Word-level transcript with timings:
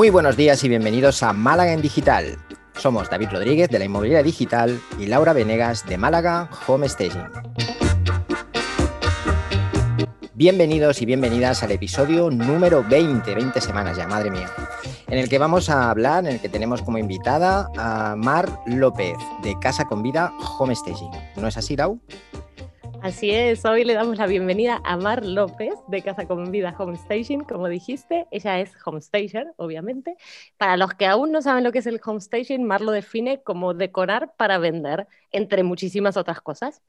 Muy 0.00 0.08
buenos 0.08 0.34
días 0.34 0.64
y 0.64 0.68
bienvenidos 0.70 1.22
a 1.22 1.34
Málaga 1.34 1.74
en 1.74 1.82
Digital. 1.82 2.38
Somos 2.74 3.10
David 3.10 3.28
Rodríguez 3.32 3.68
de 3.68 3.78
la 3.78 3.84
Inmobiliaria 3.84 4.22
Digital 4.22 4.80
y 4.98 5.04
Laura 5.04 5.34
Venegas 5.34 5.84
de 5.86 5.98
Málaga 5.98 6.48
Home 6.66 6.88
Staging. 6.88 7.26
Bienvenidos 10.32 11.02
y 11.02 11.04
bienvenidas 11.04 11.62
al 11.62 11.72
episodio 11.72 12.30
número 12.30 12.82
20, 12.82 13.34
20 13.34 13.60
semanas 13.60 13.98
ya, 13.98 14.08
madre 14.08 14.30
mía, 14.30 14.50
en 15.06 15.18
el 15.18 15.28
que 15.28 15.36
vamos 15.36 15.68
a 15.68 15.90
hablar, 15.90 16.24
en 16.24 16.32
el 16.32 16.40
que 16.40 16.48
tenemos 16.48 16.80
como 16.80 16.96
invitada 16.96 17.68
a 17.76 18.16
Mar 18.16 18.48
López 18.64 19.18
de 19.42 19.54
Casa 19.60 19.84
con 19.84 20.02
Vida 20.02 20.32
Home 20.58 20.74
Staging. 20.74 21.10
¿No 21.36 21.46
es 21.46 21.58
así, 21.58 21.76
Lau? 21.76 22.00
Así 23.02 23.30
es, 23.30 23.64
hoy 23.64 23.84
le 23.84 23.94
damos 23.94 24.18
la 24.18 24.26
bienvenida 24.26 24.78
a 24.84 24.98
Mar 24.98 25.24
López 25.24 25.72
de 25.88 26.02
Casa 26.02 26.26
con 26.26 26.50
Vida 26.50 26.74
Homestaging, 26.78 27.44
como 27.44 27.66
dijiste, 27.68 28.26
ella 28.30 28.60
es 28.60 28.72
homestager, 28.84 29.54
obviamente. 29.56 30.16
Para 30.58 30.76
los 30.76 30.92
que 30.92 31.06
aún 31.06 31.32
no 31.32 31.40
saben 31.40 31.64
lo 31.64 31.72
que 31.72 31.78
es 31.78 31.86
el 31.86 31.98
homestaging, 32.04 32.62
Mar 32.62 32.82
lo 32.82 32.92
define 32.92 33.42
como 33.42 33.72
decorar 33.72 34.34
para 34.36 34.58
vender, 34.58 35.08
entre 35.32 35.62
muchísimas 35.62 36.16
otras 36.16 36.40
cosas. 36.40 36.82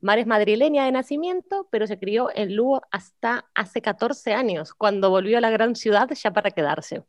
Mar 0.00 0.18
es 0.18 0.26
madrileña 0.26 0.84
de 0.84 0.92
nacimiento, 0.92 1.68
pero 1.70 1.86
se 1.86 1.98
crió 1.98 2.28
en 2.34 2.54
Lugo 2.56 2.82
hasta 2.90 3.46
hace 3.54 3.82
14 3.82 4.34
años, 4.34 4.74
cuando 4.74 5.10
volvió 5.10 5.38
a 5.38 5.40
la 5.40 5.50
gran 5.50 5.76
ciudad 5.76 6.08
ya 6.10 6.32
para 6.32 6.50
quedarse. 6.50 7.02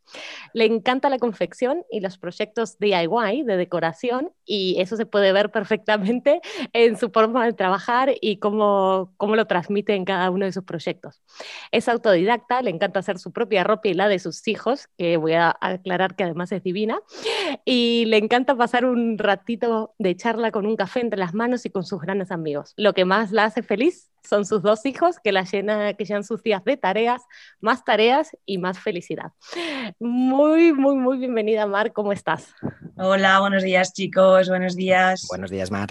Le 0.54 0.66
encanta 0.66 1.10
la 1.10 1.20
confección 1.20 1.84
y 1.90 2.00
los 2.00 2.18
proyectos 2.18 2.78
DIY 2.80 3.44
de 3.44 3.58
decoración, 3.58 4.32
y 4.46 4.76
eso 4.80 4.98
se 4.98 5.06
puede 5.06 5.32
ver 5.32 5.52
perfectamente 5.52 6.42
en 6.74 6.98
su 6.98 7.10
forma 7.10 7.46
de 7.46 7.54
trabajar 7.54 8.14
y 8.22 8.38
cómo, 8.38 9.14
cómo 9.18 9.36
lo 9.36 9.46
transmite 9.46 9.96
en 9.96 10.06
cada 10.06 10.30
uno 10.30 10.46
de 10.46 10.52
sus 10.52 10.64
proyectos. 10.64 11.22
Es 11.72 11.88
autodidacta, 11.88 12.62
le 12.62 12.70
encanta 12.70 13.00
hacer 13.00 13.20
su 13.20 13.32
propia 13.32 13.64
ropa 13.64 13.88
y 13.88 13.94
la 13.94 14.08
de 14.08 14.20
sus 14.20 14.48
hijos, 14.48 14.88
que 14.98 15.18
voy 15.18 15.34
a 15.34 15.56
aclarar 15.60 16.16
que 16.16 16.24
además 16.24 16.52
es 16.52 16.64
divina, 16.64 17.00
y 17.66 18.06
le 18.06 18.18
encanta 18.18 18.56
pasar 18.56 18.86
un 18.86 19.18
ratito 19.18 19.94
de 19.98 20.16
charla 20.16 20.52
con 20.52 20.66
un 20.66 20.73
café 20.76 21.02
entre 21.02 21.20
las 21.20 21.34
manos 21.34 21.66
y 21.66 21.70
con 21.70 21.84
sus 21.84 22.02
grandes 22.02 22.32
amigos. 22.32 22.74
Lo 22.78 22.94
que 22.94 23.06
más 23.06 23.32
la 23.32 23.46
hace 23.46 23.64
feliz 23.64 24.10
son 24.28 24.46
sus 24.46 24.62
dos 24.62 24.86
hijos 24.86 25.18
que 25.24 25.32
la 25.32 25.44
llena, 25.44 25.94
que 25.94 26.06
llenan 26.06 26.24
sus 26.24 26.44
días 26.44 26.64
de 26.64 26.78
tareas, 26.78 27.22
más 27.60 27.84
tareas 27.84 28.38
y 28.46 28.58
más 28.58 28.80
felicidad. 28.80 29.32
Muy, 30.00 30.74
muy, 30.74 30.96
muy 30.96 31.18
bienvenida, 31.18 31.68
Mar, 31.68 31.94
¿cómo 31.94 32.14
estás? 32.14 32.54
Hola, 32.98 33.40
buenos 33.40 33.64
días, 33.64 33.94
chicos, 33.94 34.50
buenos 34.50 34.76
días. 34.76 35.26
Buenos 35.30 35.52
días, 35.52 35.72
Mar. 35.72 35.90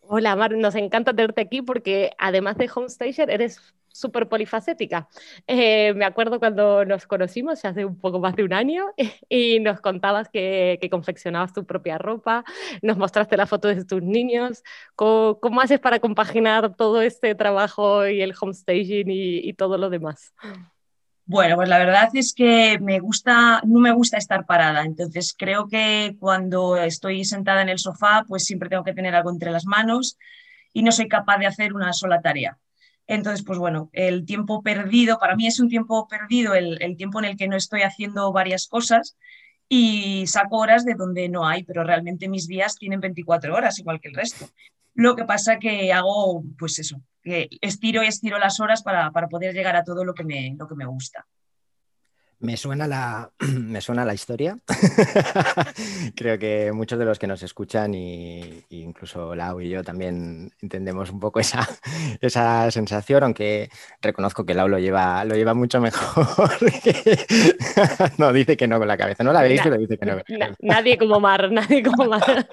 Hola, 0.00 0.36
Mar, 0.36 0.52
nos 0.52 0.74
encanta 0.74 1.14
tenerte 1.14 1.40
aquí 1.40 1.62
porque 1.62 2.12
además 2.18 2.58
de 2.58 2.70
Homestager 2.74 3.30
eres 3.30 3.74
súper 3.94 4.28
polifacética. 4.28 5.08
Eh, 5.46 5.94
me 5.94 6.04
acuerdo 6.04 6.40
cuando 6.40 6.84
nos 6.84 7.06
conocimos, 7.06 7.64
hace 7.64 7.84
un 7.84 7.96
poco 7.96 8.18
más 8.18 8.34
de 8.34 8.42
un 8.42 8.52
año, 8.52 8.86
y 9.28 9.60
nos 9.60 9.80
contabas 9.80 10.28
que, 10.28 10.78
confeccionabas 10.90 11.52
tu 11.52 11.64
propia 11.64 11.96
ropa, 11.96 12.44
nos 12.82 12.98
mostraste 12.98 13.36
la 13.36 13.46
foto 13.46 13.68
de 13.68 13.84
tus 13.84 14.02
niños. 14.02 14.62
¿Cómo, 14.96 15.38
cómo 15.40 15.60
haces 15.60 15.78
para 15.78 16.00
compaginar 16.00 16.74
todo 16.74 17.00
este 17.00 17.34
trabajo 17.34 18.06
y 18.06 18.20
el 18.20 18.34
homestaging 18.38 19.10
y, 19.10 19.48
y 19.48 19.52
todo 19.54 19.78
lo 19.78 19.90
demás? 19.90 20.34
Bueno, 21.26 21.56
pues 21.56 21.68
la 21.68 21.78
verdad 21.78 22.10
es 22.12 22.34
que 22.34 22.78
me 22.80 22.98
gusta, 22.98 23.62
no 23.64 23.78
me 23.80 23.92
gusta 23.92 24.18
estar 24.18 24.44
parada, 24.44 24.82
entonces 24.82 25.34
creo 25.38 25.68
que 25.68 26.16
cuando 26.20 26.76
estoy 26.76 27.24
sentada 27.24 27.62
en 27.62 27.70
el 27.70 27.78
sofá, 27.78 28.24
pues 28.28 28.44
siempre 28.44 28.68
tengo 28.68 28.84
que 28.84 28.92
tener 28.92 29.14
algo 29.14 29.30
entre 29.30 29.50
las 29.50 29.64
manos 29.64 30.18
y 30.74 30.82
no 30.82 30.92
soy 30.92 31.08
capaz 31.08 31.38
de 31.38 31.46
hacer 31.46 31.72
una 31.72 31.94
sola 31.94 32.20
tarea. 32.20 32.58
Entonces, 33.06 33.44
pues 33.44 33.58
bueno, 33.58 33.90
el 33.92 34.24
tiempo 34.24 34.62
perdido, 34.62 35.18
para 35.18 35.36
mí 35.36 35.46
es 35.46 35.60
un 35.60 35.68
tiempo 35.68 36.08
perdido, 36.08 36.54
el, 36.54 36.96
tiempo 36.96 37.18
en 37.18 37.26
el 37.26 37.36
que 37.36 37.48
no 37.48 37.56
estoy 37.56 37.82
haciendo 37.82 38.32
varias 38.32 38.66
cosas 38.66 39.16
y 39.68 40.26
saco 40.26 40.58
horas 40.58 40.84
de 40.84 40.94
donde 40.94 41.28
no 41.28 41.46
hay, 41.46 41.64
pero 41.64 41.84
realmente 41.84 42.28
mis 42.28 42.46
días 42.46 42.76
tienen 42.76 43.00
24 43.00 43.54
horas, 43.54 43.78
igual 43.78 44.00
que 44.00 44.08
el 44.08 44.14
resto. 44.14 44.46
Lo 44.94 45.16
que 45.16 45.24
pasa 45.24 45.58
que 45.58 45.92
hago, 45.92 46.44
pues 46.58 46.78
eso, 46.78 47.00
que 47.22 47.48
estiro 47.60 48.02
y 48.02 48.06
estiro 48.06 48.38
las 48.38 48.60
horas 48.60 48.82
para, 48.82 49.10
para 49.10 49.28
poder 49.28 49.54
llegar 49.54 49.76
a 49.76 49.84
todo 49.84 50.04
lo 50.04 50.14
que 50.14 50.24
me, 50.24 50.54
lo 50.58 50.66
que 50.66 50.74
me 50.74 50.86
gusta. 50.86 51.26
Me 52.44 52.58
suena 52.58 52.86
la, 52.86 53.30
me 53.58 53.80
suena 53.80 54.04
la 54.04 54.12
historia. 54.12 54.58
Creo 56.14 56.38
que 56.38 56.72
muchos 56.72 56.98
de 56.98 57.06
los 57.06 57.18
que 57.18 57.26
nos 57.26 57.42
escuchan, 57.42 57.94
y, 57.94 58.64
incluso 58.68 59.34
Lau 59.34 59.62
y 59.62 59.70
yo 59.70 59.82
también 59.82 60.52
entendemos 60.60 61.10
un 61.10 61.20
poco 61.20 61.40
esa, 61.40 61.66
esa 62.20 62.70
sensación, 62.70 63.24
aunque 63.24 63.70
reconozco 64.02 64.44
que 64.44 64.52
Lau 64.52 64.68
lo 64.68 64.78
lleva, 64.78 65.24
lo 65.24 65.36
lleva 65.36 65.54
mucho 65.54 65.80
mejor. 65.80 66.26
no, 68.18 68.30
dice 68.34 68.58
que 68.58 68.68
no 68.68 68.78
con 68.78 68.88
la 68.88 68.98
cabeza. 68.98 69.24
No 69.24 69.32
la 69.32 69.40
veis, 69.40 69.62
pero 69.64 69.78
dice 69.78 69.96
que 69.96 70.04
no. 70.04 70.16
Nadie 70.60 70.98
como 70.98 71.20
Mar, 71.20 71.50
nadie 71.50 71.82
como 71.82 72.04
Mar. 72.04 72.46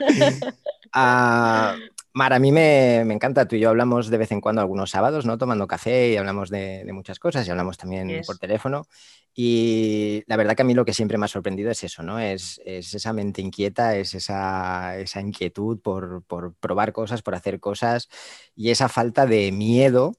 Ah, 0.94 1.76
Mar, 2.14 2.34
a 2.34 2.40
mí 2.40 2.52
me, 2.52 3.00
encanta, 3.00 3.48
tú 3.48 3.56
y 3.56 3.60
yo 3.60 3.70
hablamos 3.70 4.10
de 4.10 4.18
vez 4.18 4.32
en 4.34 4.42
cuando 4.42 4.60
algunos 4.60 4.90
sábados, 4.90 5.26
¿no? 5.26 5.38
Tomando 5.38 5.66
café 5.66 6.12
y 6.12 6.18
hablamos 6.18 6.50
de, 6.50 6.86
muchas 6.92 7.20
cosas 7.20 7.48
y 7.48 7.52
hablamos 7.52 7.78
también 7.78 8.22
por 8.26 8.38
teléfono. 8.38 8.86
Y 9.34 10.24
la 10.28 10.36
verdad 10.36 10.56
que 10.56 10.64
a 10.64 10.66
mí 10.66 10.74
lo 10.74 10.84
que 10.84 10.94
siempre 10.94 11.18
me 11.18 11.24
ha 11.24 11.30
sorprendido 11.30 11.72
es 11.72 11.86
eso, 11.86 12.04
¿no? 12.04 12.20
Es, 12.20 12.60
esa 12.66 13.14
mente 13.14 13.42
inquieta, 13.42 13.96
es 13.96 14.14
esa, 14.14 14.98
inquietud 15.22 15.80
por, 15.80 16.24
probar 16.60 16.92
cosas, 16.92 17.22
por 17.22 17.34
hacer 17.34 17.62
cosas 17.62 18.10
y 18.56 18.72
esa 18.72 18.90
falta 18.90 19.26
de 19.26 19.54
miedo, 19.54 20.14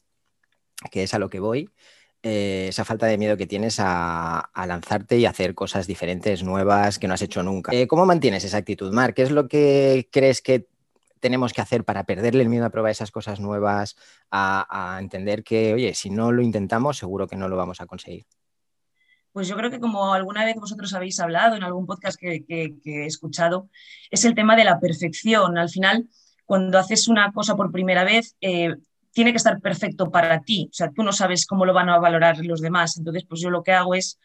que 0.91 1.02
es 1.02 1.12
a 1.12 1.19
lo 1.19 1.28
que 1.28 1.41
voy, 1.41 1.69
eh, 2.22 2.66
esa 2.70 2.86
falta 2.86 3.04
de 3.04 3.19
miedo 3.19 3.36
que 3.36 3.47
tienes 3.47 3.76
a, 3.81 4.50
lanzarte 4.54 5.19
y 5.19 5.26
hacer 5.26 5.54
cosas 5.54 5.86
diferentes, 5.86 6.42
nuevas, 6.42 6.98
que 6.98 7.06
no 7.06 7.12
has 7.12 7.22
hecho 7.22 7.42
nunca. 7.42 7.70
Eh, 7.75 7.86
¿Cómo 7.86 8.06
mantienes 8.06 8.44
esa 8.44 8.56
actitud, 8.56 8.92
Mar? 8.94 9.12
¿Qué 9.12 9.22
es 9.22 9.31
lo 9.31 9.47
que 9.47 10.08
crees 10.10 10.41
que 10.41 10.71
tenemos 11.22 11.52
que 11.52 11.60
hacer 11.60 11.84
para 11.84 12.02
perderle 12.04 12.42
el 12.42 12.48
miedo 12.48 12.66
a 12.66 12.70
probar 12.70 12.90
esas 12.90 13.12
cosas 13.12 13.38
nuevas, 13.38 13.96
a, 14.30 14.98
entender 15.00 15.44
que, 15.44 15.72
oye, 15.72 15.94
si 15.94 16.10
no 16.10 16.32
lo 16.32 16.42
intentamos, 16.42 16.98
seguro 16.98 17.28
que 17.28 17.36
no 17.36 17.48
lo 17.48 17.56
vamos 17.56 17.80
a 17.80 17.86
conseguir? 17.86 18.26
Pues 19.30 19.46
yo 19.46 19.56
creo 19.56 19.70
que 19.70 19.78
como 19.78 20.12
alguna 20.12 20.44
vez 20.44 20.56
vosotros 20.56 20.92
habéis 20.92 21.20
hablado 21.20 21.54
en 21.56 21.62
algún 21.62 21.86
podcast 21.86 22.18
que, 22.20 22.44
he 22.48 23.06
escuchado, 23.06 23.70
es 24.10 24.24
el 24.24 24.34
tema 24.34 24.56
de 24.56 24.64
la 24.64 24.80
perfección. 24.80 25.56
Al 25.56 25.70
final, 25.70 26.08
cuando 26.44 26.76
haces 26.78 27.06
una 27.06 27.32
cosa 27.32 27.54
por 27.54 27.70
primera 27.70 28.02
vez, 28.02 28.36
eh, 28.40 28.74
tiene 29.12 29.30
que 29.30 29.36
estar 29.36 29.60
perfecto 29.60 30.10
para 30.10 30.40
ti. 30.40 30.68
O 30.70 30.74
sea, 30.74 30.90
tú 30.90 31.04
no 31.04 31.12
sabes 31.12 31.46
cómo 31.46 31.64
lo 31.64 31.72
van 31.72 31.88
a 31.88 31.98
valorar 31.98 32.44
los 32.44 32.60
demás. 32.60 32.98
Entonces, 32.98 33.24
pues 33.28 33.40
yo 33.40 33.48
lo 33.48 33.62
que 33.62 33.72
hago 33.72 33.94
es 33.94 34.18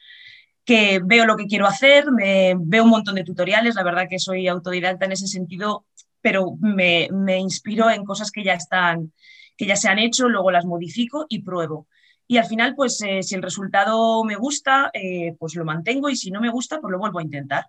que 0.65 0.99
veo 1.01 1.25
lo 1.25 1.37
que 1.37 1.47
quiero 1.47 1.65
hacer, 1.65 2.11
me, 2.11 2.53
veo 2.59 2.83
un 2.83 2.89
montón 2.89 3.15
de 3.15 3.23
tutoriales, 3.23 3.75
la 3.75 3.83
verdad 3.83 4.07
que 4.09 4.19
soy 4.19 4.49
autodidacta 4.49 5.05
en 5.05 5.13
ese 5.13 5.27
sentido, 5.27 5.85
pero 6.27 6.57
me, 6.59 7.07
inspiro 7.39 7.89
en 7.89 8.03
cosas 8.03 8.31
que 8.31 8.43
ya 8.43 8.53
están, 8.53 9.13
que 9.55 9.65
ya 9.65 9.77
se 9.77 9.87
han 9.87 9.97
hecho, 9.97 10.27
luego 10.27 10.51
las 10.51 10.65
modifico 10.65 11.25
y 11.29 11.41
pruebo. 11.41 11.87
Y 12.27 12.35
al 12.35 12.43
final, 12.43 12.75
pues 12.75 13.01
eh, 13.01 13.23
si 13.23 13.35
el 13.35 13.41
resultado 13.41 14.25
me 14.25 14.35
gusta, 14.35 14.91
eh, 14.93 15.37
pues 15.39 15.55
lo 15.55 15.63
mantengo 15.63 16.09
y 16.09 16.17
si 16.17 16.29
no 16.29 16.41
me 16.41 16.49
gusta, 16.49 16.81
pues 16.81 16.91
lo 16.91 16.99
vuelvo 16.99 17.19
a 17.19 17.23
intentar. 17.23 17.67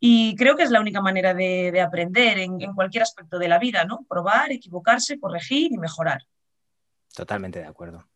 Y 0.00 0.34
creo 0.34 0.56
que 0.56 0.64
es 0.64 0.72
la 0.72 0.80
única 0.80 1.00
manera 1.00 1.34
de, 1.34 1.80
aprender 1.80 2.38
en, 2.38 2.60
en, 2.60 2.74
cualquier 2.74 3.04
aspecto 3.04 3.38
de 3.38 3.46
la 3.46 3.60
vida, 3.60 3.84
¿no? 3.84 4.04
Probar, 4.08 4.50
equivocarse, 4.50 5.20
corregir 5.20 5.70
y 5.70 5.78
mejorar. 5.78 6.24
Totalmente 7.14 7.60
de 7.60 7.66
acuerdo. 7.66 8.08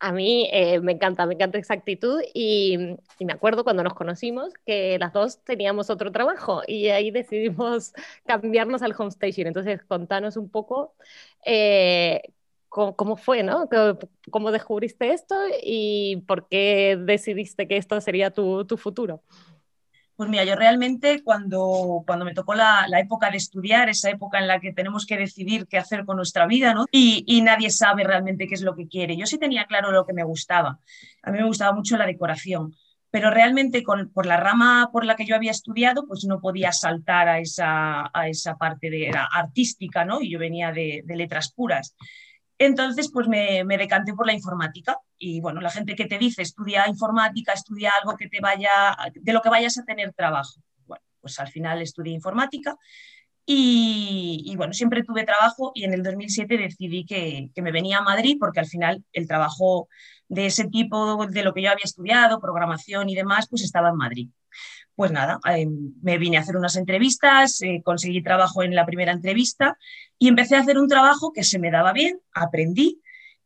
A 0.00 0.12
mí 0.12 0.48
eh, 0.52 0.80
me 0.80 0.92
encanta, 0.92 1.26
me 1.26 1.34
encanta 1.34 1.58
esa 1.58 1.74
actitud 1.74 2.22
y, 2.34 2.96
me 3.20 3.32
acuerdo 3.32 3.64
cuando 3.64 3.82
nos 3.84 3.92
conocimos 3.94 4.54
que 4.64 4.98
las 4.98 5.12
dos 5.12 5.44
teníamos 5.44 5.90
otro 5.90 6.10
trabajo 6.10 6.62
y 6.66 6.88
ahí 6.88 7.10
decidimos 7.10 7.92
cambiarnos 8.26 8.82
al 8.82 8.94
homestaging. 8.96 9.46
Entonces, 9.46 9.82
contanos 9.84 10.36
un 10.38 10.48
poco 10.48 10.94
eh, 11.44 12.22
cómo, 12.68 13.16
fue, 13.16 13.42
¿no? 13.42 13.68
¿Cómo 14.30 14.52
descubriste 14.52 15.12
esto 15.12 15.36
y 15.62 16.24
por 16.26 16.48
qué 16.48 16.98
decidiste 16.98 17.68
que 17.68 17.76
esto 17.76 18.00
sería 18.00 18.30
tu 18.30 18.76
futuro? 18.78 19.22
Pues 20.20 20.28
mira, 20.28 20.44
yo 20.44 20.54
realmente 20.54 21.22
cuando, 21.24 22.04
cuando 22.06 22.26
me 22.26 22.34
tocó 22.34 22.54
la, 22.54 22.84
época 22.98 23.30
de 23.30 23.38
estudiar, 23.38 23.88
esa 23.88 24.10
época 24.10 24.38
en 24.38 24.48
la 24.48 24.60
que 24.60 24.70
tenemos 24.74 25.06
que 25.06 25.16
decidir 25.16 25.66
qué 25.66 25.78
hacer 25.78 26.04
con 26.04 26.18
nuestra 26.18 26.46
vida, 26.46 26.74
¿no? 26.74 26.84
Y, 26.92 27.40
nadie 27.40 27.70
sabe 27.70 28.04
realmente 28.04 28.46
qué 28.46 28.52
es 28.52 28.60
lo 28.60 28.76
que 28.76 28.86
quiere. 28.86 29.16
Yo 29.16 29.24
sí 29.24 29.38
tenía 29.38 29.64
claro 29.64 29.92
lo 29.92 30.04
que 30.04 30.12
me 30.12 30.22
gustaba. 30.22 30.78
A 31.22 31.30
mí 31.30 31.38
me 31.38 31.46
gustaba 31.46 31.72
mucho 31.72 31.96
la 31.96 32.04
decoración, 32.04 32.74
pero 33.10 33.30
realmente 33.30 33.82
con, 33.82 34.10
por 34.10 34.26
la 34.26 34.36
rama 34.36 34.90
por 34.92 35.06
la 35.06 35.16
que 35.16 35.24
yo 35.24 35.34
había 35.34 35.52
estudiado, 35.52 36.06
pues 36.06 36.26
no 36.26 36.38
podía 36.38 36.70
saltar 36.70 37.26
a 37.26 37.38
esa, 37.38 38.10
a 38.12 38.28
esa 38.28 38.58
parte 38.58 38.90
de, 38.90 39.10
artística, 39.32 40.04
¿no? 40.04 40.20
Y 40.20 40.28
yo 40.28 40.38
venía 40.38 40.70
de, 40.70 41.00
de 41.02 41.16
letras 41.16 41.50
puras. 41.50 41.96
Entonces, 42.60 43.10
pues 43.10 43.26
me, 43.26 43.64
decanté 43.78 44.12
por 44.12 44.26
la 44.26 44.34
informática. 44.34 44.98
Y 45.16 45.40
bueno, 45.40 45.62
la 45.62 45.70
gente 45.70 45.96
que 45.96 46.04
te 46.04 46.18
dice 46.18 46.42
estudia 46.42 46.86
informática, 46.88 47.54
estudia 47.54 47.90
algo 47.98 48.18
que 48.18 48.28
te 48.28 48.38
vaya, 48.40 48.94
de 49.14 49.32
lo 49.32 49.40
que 49.40 49.48
vayas 49.48 49.78
a 49.78 49.84
tener 49.84 50.12
trabajo. 50.12 50.60
Bueno, 50.86 51.02
pues 51.22 51.40
al 51.40 51.48
final 51.48 51.80
estudié 51.80 52.12
informática 52.12 52.76
y, 53.46 54.54
bueno, 54.58 54.74
siempre 54.74 55.02
tuve 55.02 55.24
trabajo 55.24 55.72
y 55.74 55.84
en 55.84 55.94
el 55.94 56.02
2007 56.02 56.58
decidí 56.58 57.06
que, 57.06 57.48
que, 57.54 57.62
me 57.62 57.72
venía 57.72 57.98
a 57.98 58.02
Madrid 58.02 58.36
porque 58.38 58.60
al 58.60 58.66
final 58.66 59.02
el 59.14 59.26
trabajo 59.26 59.88
de 60.28 60.46
ese 60.46 60.68
tipo, 60.68 61.26
de 61.26 61.42
lo 61.42 61.54
que 61.54 61.62
yo 61.62 61.70
había 61.70 61.84
estudiado, 61.84 62.40
programación 62.40 63.08
y 63.08 63.14
demás, 63.14 63.48
pues 63.48 63.62
estaba 63.62 63.88
en 63.88 63.96
Madrid. 63.96 64.28
Pues 64.94 65.12
nada, 65.12 65.40
eh, 65.56 65.66
me 66.02 66.18
vine 66.18 66.36
a 66.36 66.40
hacer 66.40 66.58
unas 66.58 66.76
entrevistas, 66.76 67.62
eh, 67.62 67.80
conseguí 67.82 68.22
trabajo 68.22 68.62
en 68.62 68.74
la 68.74 68.84
primera 68.84 69.12
entrevista 69.12 69.78
y 70.20 70.28
empecé 70.28 70.54
a 70.54 70.60
hacer 70.60 70.78
un 70.78 70.86
trabajo 70.86 71.32
que 71.32 71.42
se 71.42 71.58
me 71.58 71.70
daba 71.70 71.94
bien, 71.94 72.20
aprendí 72.34 73.00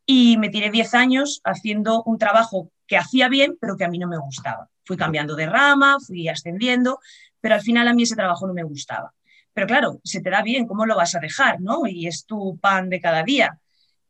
y 0.05 0.37
me 0.37 0.49
tiré 0.49 0.69
10 0.69 0.93
años 0.93 1.41
haciendo 1.45 2.03
un 2.03 2.17
trabajo 2.17 2.69
que 2.85 2.97
hacía 2.97 3.29
bien, 3.29 3.57
pero 3.61 3.77
que 3.77 3.85
a 3.85 3.89
mí 3.89 3.97
no 3.97 4.09
me 4.09 4.17
gustaba. 4.17 4.69
Fui 4.83 4.97
cambiando 4.97 5.37
de 5.37 5.45
rama, 5.45 5.97
fui 6.05 6.27
ascendiendo, 6.27 6.99
pero 7.39 7.55
al 7.55 7.61
final 7.61 7.87
a 7.87 7.93
mí 7.93 8.03
ese 8.03 8.17
trabajo 8.17 8.45
no 8.45 8.53
me 8.53 8.63
gustaba. 8.63 9.13
Pero 9.53 9.67
claro, 9.67 10.01
se 10.03 10.19
te 10.19 10.29
da 10.29 10.41
bien, 10.41 10.67
¿cómo 10.67 10.85
lo 10.85 10.97
vas 10.97 11.15
a 11.15 11.19
dejar? 11.19 11.61
¿no? 11.61 11.87
Y 11.87 12.07
es 12.07 12.25
tu 12.25 12.57
pan 12.59 12.89
de 12.89 12.99
cada 12.99 13.23
día. 13.23 13.57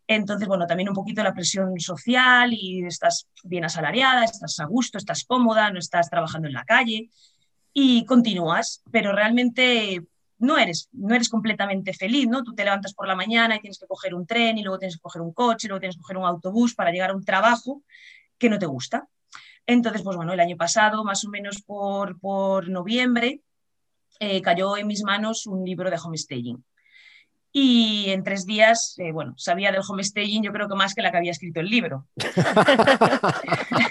Entonces, 0.07 0.47
bueno, 0.47 0.65
también 0.65 0.89
un 0.89 0.95
poquito 0.95 1.21
la 1.21 1.35
presión 1.35 1.79
social 1.79 2.51
y 2.51 2.83
estás 2.83 3.27
bien 3.43 3.63
asalariada, 3.63 4.23
estás 4.23 4.59
a 4.59 4.65
gusto, 4.65 4.97
estás 4.97 5.23
cómoda, 5.23 5.69
no 5.69 5.77
estás 5.77 6.09
trabajando 6.09 6.47
en 6.47 6.55
la 6.55 6.65
calle 6.65 7.11
y 7.73 8.05
continúas, 8.05 8.81
pero 8.91 9.11
realmente 9.11 10.01
no 10.37 10.57
eres, 10.57 10.89
no 10.91 11.15
eres 11.15 11.29
completamente 11.29 11.93
feliz, 11.93 12.27
¿no? 12.27 12.43
Tú 12.43 12.53
te 12.53 12.63
levantas 12.63 12.93
por 12.93 13.07
la 13.07 13.15
mañana 13.15 13.55
y 13.55 13.59
tienes 13.59 13.79
que 13.79 13.87
coger 13.87 14.13
un 14.13 14.25
tren 14.25 14.57
y 14.57 14.63
luego 14.63 14.79
tienes 14.79 14.95
que 14.97 15.01
coger 15.01 15.21
un 15.21 15.33
coche, 15.33 15.67
y 15.67 15.69
luego 15.69 15.79
tienes 15.79 15.95
que 15.95 16.01
coger 16.01 16.17
un 16.17 16.25
autobús 16.25 16.75
para 16.75 16.91
llegar 16.91 17.11
a 17.11 17.15
un 17.15 17.23
trabajo 17.23 17.83
que 18.37 18.49
no 18.49 18.59
te 18.59 18.65
gusta. 18.65 19.07
Entonces, 19.65 20.01
pues 20.03 20.15
bueno, 20.15 20.33
el 20.33 20.39
año 20.39 20.57
pasado, 20.57 21.03
más 21.03 21.25
o 21.25 21.29
menos 21.29 21.61
por, 21.61 22.19
por 22.19 22.69
noviembre, 22.69 23.41
eh, 24.19 24.41
cayó 24.41 24.77
en 24.77 24.87
mis 24.87 25.03
manos 25.03 25.47
un 25.47 25.65
libro 25.65 25.89
de 25.89 25.97
homestaging 25.97 26.63
y 27.57 28.09
en 28.09 28.21
tres 28.25 28.45
días, 28.45 28.95
eh, 28.97 29.13
bueno, 29.13 29.33
sabía 29.37 29.71
del 29.71 29.79
homestaging 29.87 30.43
yo 30.43 30.51
creo 30.51 30.67
que 30.67 30.75
más 30.75 30.93
que 30.93 31.01
la 31.01 31.09
que 31.09 31.17
había 31.17 31.31
escrito 31.31 31.61
el 31.61 31.69
libro. 31.69 32.05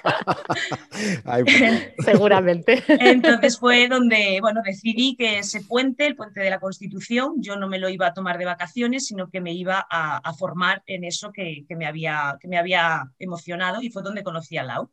Seguramente. 2.05 2.83
Entonces 2.89 3.59
fue 3.59 3.89
donde, 3.89 4.39
bueno, 4.41 4.61
decidí 4.65 5.17
que 5.17 5.39
ese 5.39 5.63
puente, 5.63 6.07
el 6.07 6.17
puente 6.17 6.41
de 6.41 6.51
la 6.51 6.61
Constitución, 6.61 7.35
yo 7.39 7.57
no 7.57 7.69
me 7.69 7.79
lo 7.79 7.89
iba 7.89 8.07
a 8.07 8.15
tomar 8.15 8.39
de 8.39 8.45
vacaciones, 8.45 9.07
sino 9.07 9.31
que 9.31 9.41
me 9.41 9.53
iba 9.53 9.87
a, 9.91 10.33
formar 10.35 10.83
en 10.87 11.05
eso 11.05 11.33
que, 11.33 11.65
me 11.71 11.87
había, 11.87 12.37
que 12.41 12.49
me 12.49 12.59
había 12.59 13.05
emocionado 13.19 13.83
y 13.83 13.91
fue 13.91 14.03
donde 14.03 14.23
conocí 14.23 14.57
a 14.57 14.65
Lau. 14.65 14.91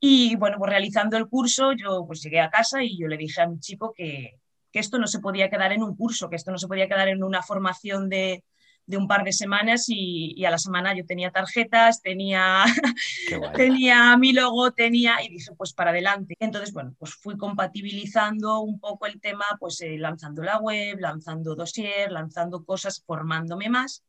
Y 0.00 0.36
bueno, 0.36 0.58
pues 0.58 0.70
realizando 0.70 1.16
el 1.16 1.28
curso, 1.28 1.72
yo 1.72 2.04
pues 2.06 2.22
llegué 2.22 2.40
a 2.40 2.50
casa 2.50 2.82
y 2.82 2.98
yo 2.98 3.08
le 3.08 3.16
dije 3.16 3.40
a 3.40 3.48
mi 3.48 3.58
chico 3.58 3.94
que, 3.96 4.38
que 4.70 4.78
esto 4.78 4.98
no 4.98 5.06
se 5.06 5.20
podía 5.20 5.48
quedar 5.48 5.72
en 5.72 5.82
un 5.82 5.96
curso, 5.96 6.28
que 6.28 6.36
esto 6.36 6.50
no 6.50 6.58
se 6.58 6.66
podía 6.66 6.88
quedar 6.88 7.08
en 7.08 7.22
una 7.22 7.42
formación 7.42 8.08
de, 8.08 8.44
un 8.88 9.08
par 9.08 9.24
de 9.24 9.32
semanas 9.32 9.86
y, 9.88 10.44
a 10.44 10.50
la 10.50 10.58
semana 10.58 10.94
yo 10.94 11.04
tenía 11.06 11.30
tarjetas, 11.30 12.02
tenía, 12.02 12.64
tenía 13.54 14.16
mi 14.16 14.32
logo, 14.32 14.72
tenía 14.72 15.22
y 15.22 15.28
dije 15.28 15.52
pues 15.56 15.72
para 15.72 15.90
adelante. 15.90 16.36
Entonces, 16.38 16.72
bueno, 16.72 16.94
pues 16.98 17.14
fui 17.14 17.36
compatibilizando 17.36 18.60
un 18.60 18.78
poco 18.80 19.06
el 19.06 19.20
tema, 19.20 19.44
pues 19.58 19.80
eh, 19.80 19.96
lanzando 19.98 20.42
la 20.42 20.58
web, 20.58 20.98
lanzando 21.00 21.54
dossier, 21.54 22.12
lanzando 22.12 22.64
cosas, 22.64 23.02
formándome 23.06 23.68
más. 23.68 24.04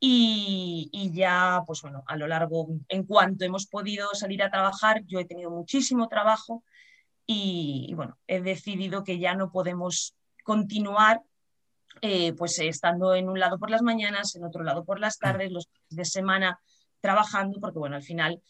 Y, 0.00 0.90
y, 0.92 1.12
ya, 1.12 1.62
pues 1.66 1.80
bueno, 1.82 2.04
a 2.06 2.16
lo 2.16 2.26
largo, 2.26 2.68
en 2.88 3.04
cuanto 3.04 3.44
hemos 3.44 3.66
podido 3.66 4.08
salir 4.14 4.42
a 4.42 4.50
trabajar, 4.50 5.02
yo 5.06 5.18
he 5.18 5.24
tenido 5.24 5.50
muchísimo 5.50 6.08
trabajo 6.08 6.62
y, 7.26 7.92
bueno, 7.94 8.18
he 8.26 8.40
decidido 8.40 9.02
que 9.04 9.18
ya 9.18 9.34
no 9.34 9.50
podemos 9.50 10.14
continuar 10.42 11.22
eh, 12.00 12.32
pues 12.34 12.58
estando 12.58 13.14
en 13.14 13.28
un 13.28 13.38
lado 13.38 13.58
por 13.58 13.70
las 13.70 13.82
mañanas, 13.82 14.34
en 14.36 14.44
otro 14.44 14.62
lado 14.62 14.84
por 14.84 15.00
las 15.00 15.18
tardes, 15.18 15.50
los 15.50 15.68
de 15.90 16.04
semana 16.04 16.58
trabajando, 17.00 17.60
porque 17.60 17.78
bueno, 17.78 17.96
al 17.96 18.02
final 18.02 18.42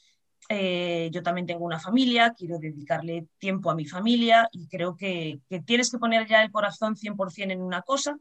eh, 0.48 1.08
yo 1.12 1.22
también 1.22 1.46
tengo 1.46 1.64
una 1.64 1.80
familia, 1.80 2.34
quiero 2.36 2.58
dedicarle 2.58 3.26
tiempo 3.38 3.70
a 3.70 3.74
mi 3.74 3.86
familia 3.86 4.48
y 4.52 4.68
creo 4.68 4.96
que, 4.96 5.40
tienes 5.64 5.90
que 5.90 5.98
poner 5.98 6.26
ya 6.26 6.42
el 6.42 6.50
corazón 6.50 6.96
100% 6.96 7.52
en 7.52 7.62
una 7.62 7.82
cosa 7.82 8.16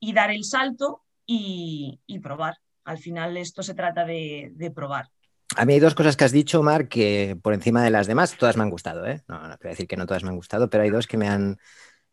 y 0.00 0.12
dar 0.12 0.30
el 0.30 0.44
salto 0.44 1.02
y, 1.26 2.00
probar. 2.22 2.58
Al 2.84 2.98
final 2.98 3.36
esto 3.36 3.62
se 3.62 3.74
trata 3.74 4.04
de 4.04 4.72
probar. 4.74 5.08
A 5.56 5.64
mí 5.64 5.74
hay 5.74 5.80
dos 5.80 5.94
cosas 5.94 6.16
que 6.16 6.24
has 6.24 6.32
dicho, 6.32 6.62
Marc, 6.62 6.88
que 6.88 7.38
por 7.40 7.54
encima 7.54 7.84
de 7.84 7.90
las 7.90 8.06
demás, 8.06 8.36
todas 8.36 8.56
me 8.56 8.64
han 8.64 8.70
gustado, 8.70 9.06
¿eh? 9.06 9.22
No, 9.28 9.46
no 9.46 9.56
quiero 9.58 9.70
decir 9.70 9.86
que 9.86 9.96
no 9.96 10.06
todas 10.06 10.24
me 10.24 10.30
han 10.30 10.36
gustado, 10.36 10.68
pero 10.68 10.82
hay 10.82 10.90
dos 10.90 11.06
que 11.06 11.16
me 11.16 11.28
han 11.28 11.58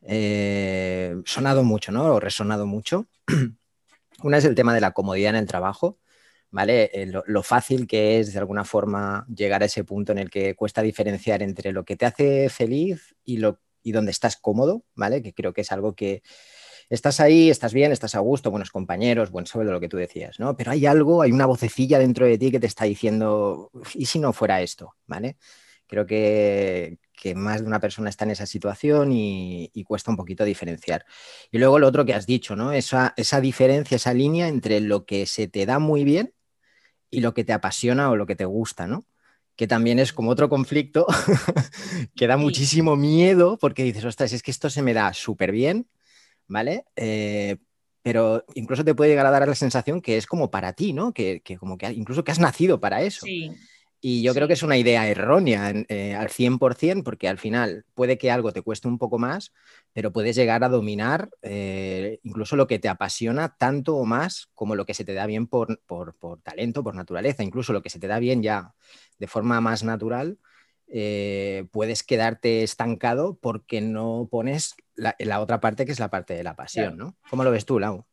eh, 0.03 1.15
sonado 1.25 1.63
mucho, 1.63 1.91
¿no? 1.91 2.15
O 2.15 2.19
resonado 2.19 2.65
mucho. 2.65 3.07
Una 4.23 4.37
es 4.37 4.45
el 4.45 4.55
tema 4.55 4.73
de 4.73 4.81
la 4.81 4.91
comodidad 4.91 5.31
en 5.31 5.37
el 5.37 5.47
trabajo, 5.47 5.99
¿vale? 6.49 6.91
Eh, 6.93 7.11
lo, 7.25 7.43
fácil 7.43 7.87
que 7.87 8.19
es, 8.19 8.33
de 8.33 8.39
alguna 8.39 8.63
forma, 8.65 9.25
llegar 9.33 9.63
a 9.63 9.65
ese 9.65 9.83
punto 9.83 10.11
en 10.11 10.19
el 10.19 10.29
que 10.29 10.55
cuesta 10.55 10.81
diferenciar 10.81 11.41
entre 11.41 11.71
lo 11.71 11.85
que 11.85 11.95
te 11.95 12.05
hace 12.05 12.49
feliz 12.49 13.15
y, 13.23 13.37
lo, 13.37 13.59
y 13.83 13.91
donde 13.91 14.11
estás 14.11 14.37
cómodo, 14.37 14.83
¿vale? 14.95 15.21
Que 15.21 15.33
creo 15.33 15.53
que 15.53 15.61
es 15.61 15.71
algo 15.71 15.95
que 15.95 16.21
estás 16.89 17.19
ahí, 17.19 17.49
estás 17.49 17.73
bien, 17.73 17.91
estás 17.91 18.15
a 18.15 18.19
gusto, 18.19 18.51
buenos 18.51 18.69
compañeros, 18.69 19.31
buen 19.31 19.45
sueldo, 19.45 19.71
lo 19.71 19.79
que 19.79 19.87
tú 19.89 19.97
decías, 19.97 20.39
¿no? 20.39 20.57
Pero 20.57 20.71
hay 20.71 20.85
algo, 20.85 21.21
hay 21.21 21.31
una 21.31 21.45
vocecilla 21.45 21.97
dentro 21.99 22.25
de 22.25 22.37
ti 22.37 22.51
que 22.51 22.59
te 22.59 22.67
está 22.67 22.85
diciendo, 22.85 23.71
¿y 23.93 24.05
si 24.05 24.19
no 24.19 24.33
fuera 24.33 24.61
esto? 24.61 24.95
¿Vale? 25.07 25.37
Creo 25.87 26.05
que, 26.05 26.97
más 27.35 27.61
de 27.61 27.67
una 27.67 27.79
persona 27.79 28.09
está 28.09 28.25
en 28.25 28.31
esa 28.31 28.45
situación 28.45 29.11
y, 29.11 29.69
cuesta 29.85 30.11
un 30.11 30.17
poquito 30.17 30.45
diferenciar. 30.45 31.05
Y 31.51 31.57
luego 31.57 31.79
lo 31.79 31.87
otro 31.87 32.05
que 32.05 32.13
has 32.13 32.25
dicho, 32.25 32.55
¿no? 32.55 32.71
Esa, 32.71 33.13
esa 33.17 33.41
diferencia, 33.41 33.95
esa 33.95 34.13
línea 34.13 34.47
entre 34.47 34.79
lo 34.79 35.05
que 35.05 35.25
se 35.25 35.47
te 35.47 35.65
da 35.65 35.79
muy 35.79 36.03
bien 36.03 36.33
y 37.09 37.21
lo 37.21 37.33
que 37.33 37.43
te 37.43 37.53
apasiona 37.53 38.09
o 38.09 38.15
lo 38.15 38.25
que 38.25 38.35
te 38.35 38.45
gusta, 38.45 38.87
¿no? 38.87 39.05
que 39.55 39.67
también 39.67 39.99
es 39.99 40.13
como 40.13 40.31
otro 40.31 40.49
conflicto 40.49 41.05
que 42.15 42.25
da 42.25 42.37
muchísimo 42.37 42.95
miedo 42.95 43.59
porque 43.59 43.83
dices, 43.83 44.05
ostras, 44.05 44.33
es 44.33 44.41
que 44.41 44.49
esto 44.49 44.69
se 44.69 44.81
me 44.81 44.93
da 44.93 45.13
súper 45.13 45.51
bien, 45.51 45.87
¿vale? 46.47 46.85
Eh, 46.95 47.57
pero 48.01 48.43
incluso 48.55 48.83
te 48.83 48.95
puede 48.95 49.11
llegar 49.11 49.27
a 49.27 49.31
dar 49.31 49.47
la 49.47 49.53
sensación 49.55 50.01
que 50.01 50.17
es 50.17 50.25
como 50.25 50.49
para 50.49 50.73
ti, 50.73 50.93
¿no? 50.93 51.13
Que, 51.13 51.43
como 51.59 51.77
que 51.77 51.91
incluso 51.91 52.23
que 52.23 52.31
has 52.31 52.39
nacido 52.39 52.79
para 52.79 53.03
eso. 53.03 53.25
Y 54.03 54.23
yo 54.23 54.33
creo 54.33 54.47
que 54.47 54.53
es 54.53 54.63
una 54.63 54.77
idea 54.77 55.07
errónea 55.07 55.71
eh, 55.87 56.15
al 56.15 56.29
100%, 56.29 57.03
porque 57.03 57.29
al 57.29 57.37
final 57.37 57.85
puede 57.93 58.17
que 58.17 58.31
algo 58.31 58.51
te 58.51 58.63
cueste 58.63 58.87
un 58.87 58.97
poco 58.97 59.19
más, 59.19 59.53
pero 59.93 60.11
puedes 60.11 60.35
llegar 60.35 60.63
a 60.63 60.69
dominar 60.69 61.29
eh, 61.43 62.19
incluso 62.23 62.55
lo 62.55 62.65
que 62.65 62.79
te 62.79 62.89
apasiona 62.89 63.55
tanto 63.57 63.95
o 63.95 64.05
más 64.05 64.49
como 64.55 64.75
lo 64.75 64.87
que 64.87 64.95
se 64.95 65.05
te 65.05 65.13
da 65.13 65.27
bien 65.27 65.45
por, 65.45 65.79
por, 65.85 66.15
talento, 66.41 66.83
por 66.83 66.95
naturaleza, 66.95 67.43
incluso 67.43 67.73
lo 67.73 67.83
que 67.83 67.91
se 67.91 67.99
te 67.99 68.07
da 68.07 68.17
bien 68.17 68.41
ya 68.41 68.73
de 69.19 69.27
forma 69.27 69.61
más 69.61 69.83
natural, 69.83 70.39
eh, 70.87 71.67
puedes 71.71 72.01
quedarte 72.01 72.63
estancado 72.63 73.37
porque 73.39 73.81
no 73.81 74.27
pones 74.31 74.75
la, 74.95 75.39
otra 75.39 75.59
parte 75.59 75.85
que 75.85 75.91
es 75.91 75.99
la 75.99 76.09
parte 76.09 76.33
de 76.33 76.43
la 76.43 76.55
pasión, 76.55 76.97
¿no? 76.97 77.15
¿Cómo 77.29 77.43
lo 77.43 77.51
ves 77.51 77.65
tú, 77.65 77.79
Lau? 77.79 78.03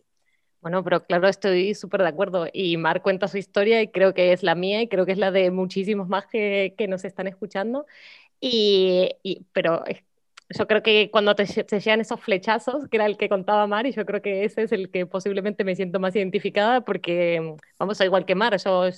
Bueno, 0.68 0.84
pero 0.84 1.02
claro, 1.02 1.28
estoy 1.28 1.74
súper 1.74 2.02
de 2.02 2.08
acuerdo. 2.08 2.46
Y 2.52 2.76
Mar 2.76 3.00
cuenta 3.00 3.26
su 3.26 3.38
historia 3.38 3.80
y 3.80 3.88
creo 3.88 4.12
que 4.12 4.32
es 4.34 4.42
la 4.42 4.54
mía 4.54 4.82
y 4.82 4.88
creo 4.88 5.06
que 5.06 5.12
es 5.12 5.18
la 5.18 5.30
de 5.30 5.50
muchísimos 5.50 6.08
más 6.08 6.26
que, 6.26 6.74
nos 6.90 7.06
están 7.06 7.26
escuchando. 7.26 7.86
Y, 8.38 9.16
pero 9.54 9.82
yo 10.50 10.66
creo 10.66 10.82
que 10.82 11.10
cuando 11.10 11.34
te, 11.34 11.46
te, 11.46 11.80
llegan 11.80 12.02
esos 12.02 12.20
flechazos, 12.20 12.86
que 12.90 12.98
era 12.98 13.06
el 13.06 13.16
que 13.16 13.30
contaba 13.30 13.66
Mar, 13.66 13.86
y 13.86 13.92
yo 13.92 14.04
creo 14.04 14.20
que 14.20 14.44
ese 14.44 14.62
es 14.64 14.72
el 14.72 14.90
que 14.90 15.06
posiblemente 15.06 15.64
me 15.64 15.74
siento 15.74 16.00
más 16.00 16.14
identificada 16.16 16.82
porque, 16.82 17.56
vamos, 17.78 18.00
a 18.02 18.04
igual 18.04 18.26
que 18.26 18.34
Mar, 18.34 18.54
yo 18.58 18.90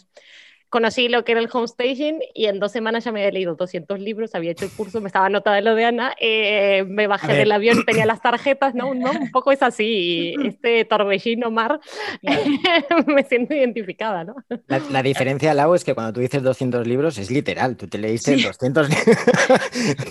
conocí 0.70 1.08
lo 1.08 1.24
que 1.24 1.32
era 1.32 1.40
el 1.40 1.50
homestaging 1.52 2.20
y 2.32 2.46
en 2.46 2.60
dos 2.60 2.70
semanas 2.70 3.04
ya 3.04 3.10
me 3.10 3.20
había 3.20 3.32
leído 3.32 3.56
200 3.56 3.98
libros, 3.98 4.34
había 4.34 4.52
hecho 4.52 4.64
el 4.64 4.70
curso, 4.70 5.00
me 5.00 5.08
estaba 5.08 5.26
anotada 5.26 5.56
de 5.56 5.62
lo 5.62 5.74
de 5.74 5.84
Ana, 5.84 6.14
eh, 6.20 6.84
me 6.88 7.08
bajé 7.08 7.34
del 7.34 7.50
avión, 7.50 7.84
tenía 7.84 8.06
las 8.06 8.22
tarjetas, 8.22 8.74
¿no? 8.74 8.94
¿no? 8.94 9.10
Un 9.10 9.30
poco 9.32 9.50
es 9.50 9.62
así, 9.62 10.34
este 10.44 10.84
torbellino 10.84 11.50
mar, 11.50 11.80
me 13.06 13.24
siento 13.24 13.54
identificada, 13.54 14.24
¿no? 14.24 14.36
La, 14.68 15.02
diferencia, 15.02 15.52
Lau, 15.54 15.74
es 15.74 15.82
que 15.82 15.94
cuando 15.94 16.12
tú 16.12 16.20
dices 16.20 16.42
200 16.42 16.86
libros 16.86 17.18
es 17.18 17.30
literal, 17.30 17.76
tú 17.76 17.88
te 17.88 17.98
leíste 17.98 18.36
200 18.36 18.88
libros. 18.88 19.16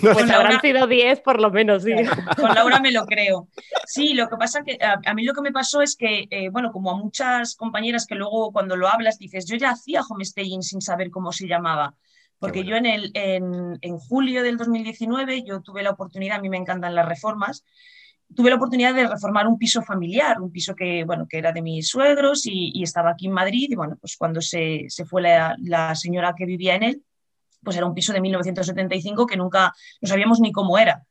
pues 0.00 0.30
habrán 0.30 0.60
sido 0.60 0.86
10 0.86 1.20
por 1.20 1.40
lo 1.40 1.50
menos, 1.50 1.84
sí. 1.84 1.92
Con 2.36 2.54
Laura 2.54 2.80
me 2.80 2.92
lo 2.92 3.06
creo. 3.06 3.48
Sí, 3.86 4.12
lo 4.12 4.28
que 4.28 4.36
pasa 4.36 4.62
que 4.62 4.78
a, 4.82 5.14
mí 5.14 5.24
lo 5.24 5.32
que 5.32 5.40
me 5.40 5.52
pasó 5.52 5.80
es 5.80 5.96
que, 5.96 6.26
eh, 6.30 6.50
bueno, 6.50 6.70
como 6.70 6.90
a 6.90 6.96
muchas 6.96 7.56
compañeras 7.56 8.06
que 8.06 8.14
luego 8.14 8.52
cuando 8.52 8.76
lo 8.76 8.88
hablas 8.88 9.18
dices, 9.18 9.46
yo 9.46 9.56
ya 9.56 9.70
hacía 9.70 10.02
homestaging 10.02 10.49
sin 10.62 10.80
saber 10.80 11.10
cómo 11.10 11.32
se 11.32 11.46
llamaba. 11.46 11.94
Porque 12.38 12.64
yo 12.64 12.76
en, 12.76 12.86
el, 12.86 13.10
en, 13.14 13.78
en, 13.82 13.98
julio 13.98 14.42
del 14.42 14.56
2019 14.56 15.44
yo 15.44 15.60
tuve 15.60 15.82
la 15.82 15.90
oportunidad, 15.90 16.38
a 16.38 16.40
mí 16.40 16.48
me 16.48 16.56
encantan 16.56 16.94
las 16.94 17.06
reformas, 17.06 17.64
tuve 18.34 18.50
la 18.50 18.56
oportunidad 18.56 18.94
de 18.94 19.06
reformar 19.06 19.46
un 19.46 19.58
piso 19.58 19.82
familiar, 19.82 20.40
un 20.40 20.50
piso 20.50 20.74
que, 20.74 21.04
bueno, 21.04 21.26
que 21.28 21.38
era 21.38 21.52
de 21.52 21.62
mis 21.62 21.88
suegros 21.88 22.42
y, 22.46 22.82
estaba 22.82 23.10
aquí 23.10 23.26
en 23.26 23.32
Madrid 23.32 23.68
y 23.70 23.74
bueno, 23.74 23.96
pues 24.00 24.16
cuando 24.16 24.40
se, 24.40 24.86
se 24.88 25.04
fue 25.04 25.22
la, 25.22 25.56
la, 25.58 25.94
señora 25.94 26.34
que 26.36 26.46
vivía 26.46 26.76
en 26.76 26.82
él, 26.82 27.02
pues 27.62 27.76
era 27.76 27.86
un 27.86 27.94
piso 27.94 28.12
de 28.12 28.20
1975 28.20 29.26
que 29.26 29.36
nunca 29.36 29.74
no 30.00 30.08
sabíamos 30.08 30.40
ni 30.40 30.52
cómo 30.52 30.78
era. 30.78 31.04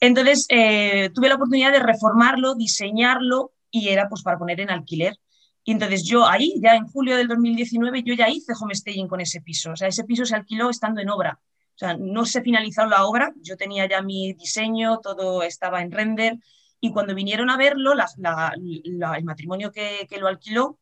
Entonces 0.00 0.46
eh, 0.48 1.10
tuve 1.14 1.28
la 1.28 1.34
oportunidad 1.34 1.72
de 1.72 1.80
reformarlo, 1.80 2.54
diseñarlo 2.54 3.52
y 3.70 3.88
era 3.88 4.08
pues 4.08 4.22
para 4.22 4.38
poner 4.38 4.60
en 4.60 4.70
alquiler. 4.70 5.16
Y 5.64 5.72
entonces 5.72 6.04
yo 6.04 6.26
ahí, 6.26 6.54
ya 6.62 6.74
en 6.74 6.86
julio 6.86 7.16
del 7.16 7.28
2019, 7.28 8.02
yo 8.02 8.14
ya 8.14 8.28
hice 8.28 8.52
homestaging 8.58 9.08
con 9.08 9.20
ese 9.20 9.40
piso. 9.40 9.72
O 9.72 9.76
sea, 9.76 9.88
ese 9.88 10.04
piso 10.04 10.24
se 10.24 10.34
alquiló 10.34 10.70
estando 10.70 11.00
en 11.00 11.10
obra. 11.10 11.38
O 11.74 11.78
sea, 11.78 11.96
no 11.96 12.26
se 12.26 12.42
finalizó 12.42 12.84
la 12.86 13.06
obra, 13.06 13.32
yo 13.40 13.56
tenía 13.56 13.88
ya 13.88 14.02
mi 14.02 14.34
diseño, 14.34 14.98
todo 14.98 15.42
estaba 15.42 15.80
en 15.80 15.90
render, 15.90 16.38
y 16.80 16.92
cuando 16.92 17.14
vinieron 17.14 17.50
a 17.50 17.56
verlo, 17.56 17.92
el 17.92 19.24
matrimonio 19.24 19.70
que, 19.70 20.06
lo 20.18 20.28
alquiló, 20.28 20.78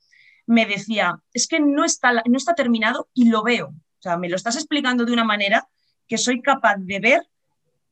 me 0.46 0.64
decía, 0.64 1.20
es 1.32 1.48
que 1.48 1.60
no 1.60 1.84
está, 1.84 2.12
no 2.24 2.36
está 2.36 2.54
terminado 2.54 3.08
y 3.14 3.28
lo 3.28 3.42
veo. 3.42 3.68
O 3.68 4.02
sea, 4.02 4.16
me 4.16 4.28
lo 4.28 4.36
estás 4.36 4.56
explicando 4.56 5.04
de 5.04 5.12
una 5.12 5.24
manera 5.24 5.68
que 6.06 6.18
soy 6.18 6.40
capaz 6.40 6.76
de 6.78 7.00
ver 7.00 7.28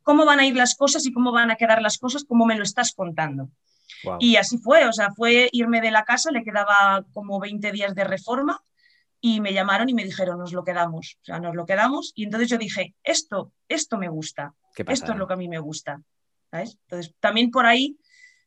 cómo 0.03 0.25
van 0.25 0.39
a 0.39 0.47
ir 0.47 0.55
las 0.55 0.77
cosas 0.77 1.05
y 1.05 1.13
cómo 1.13 1.33
van 1.33 1.51
a 1.51 1.57
quedar 1.57 1.83
las 1.83 1.99
cosas, 1.99 2.25
como 2.25 2.47
me 2.47 2.57
lo 2.57 2.63
estás 2.63 2.93
contando. 2.93 3.51
Y 4.21 4.37
así 4.37 4.59
fue, 4.59 4.87
o 4.87 4.93
sea, 4.93 5.11
fue 5.11 5.49
irme 5.53 5.81
de 5.81 5.91
la 5.91 6.05
casa, 6.05 6.31
le 6.31 6.45
quedaba 6.45 7.05
como 7.13 7.41
20 7.41 7.73
días 7.73 7.95
de 7.95 8.05
reforma 8.05 8.63
y 9.21 9.41
me 9.41 9.53
llamaron 9.53 9.89
y 9.89 9.95
me 9.95 10.05
dijeron, 10.05 10.39
nos 10.39 10.53
lo 10.53 10.65
quedamos, 10.65 11.19
o 11.23 11.25
sea, 11.25 11.41
nos 11.41 11.55
lo 11.55 11.67
quedamos. 11.67 12.13
Y 12.15 12.25
entonces 12.25 12.49
yo 12.49 12.59
dije, 12.59 12.95
esto, 13.03 13.53
esto 13.69 13.99
me 13.99 14.09
gusta, 14.09 14.55
esto 14.77 15.13
es 15.13 15.19
lo 15.19 15.27
que 15.27 15.35
a 15.35 15.39
mí 15.39 15.49
me 15.49 15.59
gusta. 15.59 16.01
Entonces, 16.53 17.15
también 17.21 17.51
por 17.51 17.67
ahí 17.67 17.99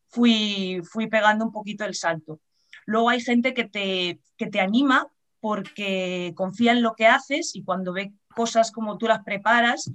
fui, 0.07 0.81
fui 0.89 1.07
pegando 1.07 1.45
un 1.45 1.51
poquito 1.51 1.85
el 1.85 1.95
salto. 1.95 2.39
Luego 2.85 3.09
hay 3.09 3.21
gente 3.21 3.53
que 3.53 3.65
te, 3.65 4.19
que 4.37 4.47
te 4.47 4.59
anima 4.59 5.07
porque 5.39 6.33
confía 6.35 6.71
en 6.71 6.81
lo 6.81 6.95
que 6.95 7.07
haces 7.07 7.55
y 7.55 7.63
cuando 7.63 7.93
ve 7.93 8.13
cosas 8.35 8.71
como 8.71 8.97
tú 8.97 9.07
las 9.07 9.23
preparas, 9.23 9.91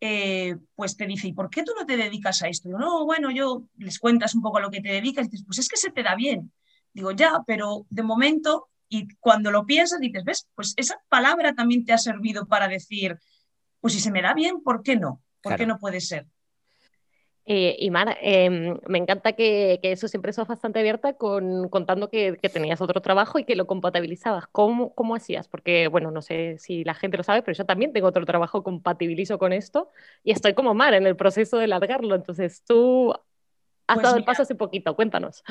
eh, 0.00 0.56
pues 0.74 0.96
te 0.96 1.06
dice, 1.06 1.28
¿y 1.28 1.32
por 1.32 1.50
qué 1.50 1.62
tú 1.62 1.72
no 1.78 1.84
te 1.84 1.96
dedicas 1.96 2.42
a 2.42 2.48
esto? 2.48 2.68
No, 2.68 3.04
bueno, 3.04 3.30
yo 3.30 3.64
les 3.78 3.98
cuentas 3.98 4.34
un 4.34 4.42
poco 4.42 4.58
a 4.58 4.60
lo 4.60 4.70
que 4.70 4.80
te 4.80 4.90
dedicas 4.90 5.26
y 5.26 5.30
dices, 5.30 5.46
pues 5.46 5.58
es 5.58 5.68
que 5.68 5.76
se 5.76 5.90
te 5.90 6.02
da 6.02 6.14
bien. 6.14 6.52
Digo, 6.92 7.10
ya, 7.12 7.42
pero 7.46 7.86
de 7.90 8.02
momento, 8.02 8.68
y 8.88 9.08
cuando 9.16 9.50
lo 9.50 9.66
piensas, 9.66 10.00
dices, 10.00 10.24
¿ves? 10.24 10.48
Pues 10.54 10.74
esa 10.76 11.00
palabra 11.08 11.54
también 11.54 11.84
te 11.84 11.92
ha 11.92 11.98
servido 11.98 12.46
para 12.46 12.68
decir, 12.68 13.18
pues 13.80 13.94
si 13.94 14.00
se 14.00 14.10
me 14.10 14.22
da 14.22 14.34
bien, 14.34 14.62
¿por 14.62 14.82
qué 14.82 14.96
no? 14.96 15.22
¿Por 15.42 15.56
qué 15.56 15.66
no 15.66 15.78
puede 15.78 16.00
ser? 16.00 16.26
Eh, 17.50 17.76
y 17.78 17.90
Mar, 17.90 18.18
em, 18.20 18.78
me 18.88 18.98
encanta 18.98 19.32
que, 19.32 19.80
eso 19.82 20.06
siempre 20.06 20.34
sos 20.34 20.46
bastante 20.46 20.80
abierta 20.80 21.14
con, 21.14 21.70
contando 21.70 22.10
que, 22.10 22.36
tenías 22.52 22.82
otro 22.82 23.00
trabajo 23.00 23.38
y 23.38 23.44
que 23.44 23.56
lo 23.56 23.66
compatibilizabas. 23.66 24.46
¿Cómo, 24.52 24.94
¿Cómo 24.94 25.14
hacías? 25.14 25.48
Porque, 25.48 25.88
bueno, 25.88 26.10
no 26.10 26.20
sé 26.20 26.58
si 26.58 26.84
la 26.84 26.92
gente 26.92 27.16
lo 27.16 27.22
sabe, 27.22 27.40
pero 27.40 27.56
yo 27.56 27.64
también 27.64 27.94
tengo 27.94 28.06
otro 28.06 28.26
trabajo, 28.26 28.62
compatibilizo 28.62 29.38
con 29.38 29.54
esto 29.54 29.90
y 30.22 30.32
estoy 30.32 30.52
como 30.52 30.74
Mar 30.74 30.92
en 30.92 31.06
el 31.06 31.16
proceso 31.16 31.56
de 31.56 31.68
largarlo. 31.68 32.14
Entonces, 32.14 32.64
tú 32.66 33.14
has 33.86 33.94
pues 33.94 34.02
dado 34.02 34.16
el 34.18 34.24
paso 34.24 34.42
hace 34.42 34.54
poquito, 34.54 34.94
cuéntanos. 34.94 35.42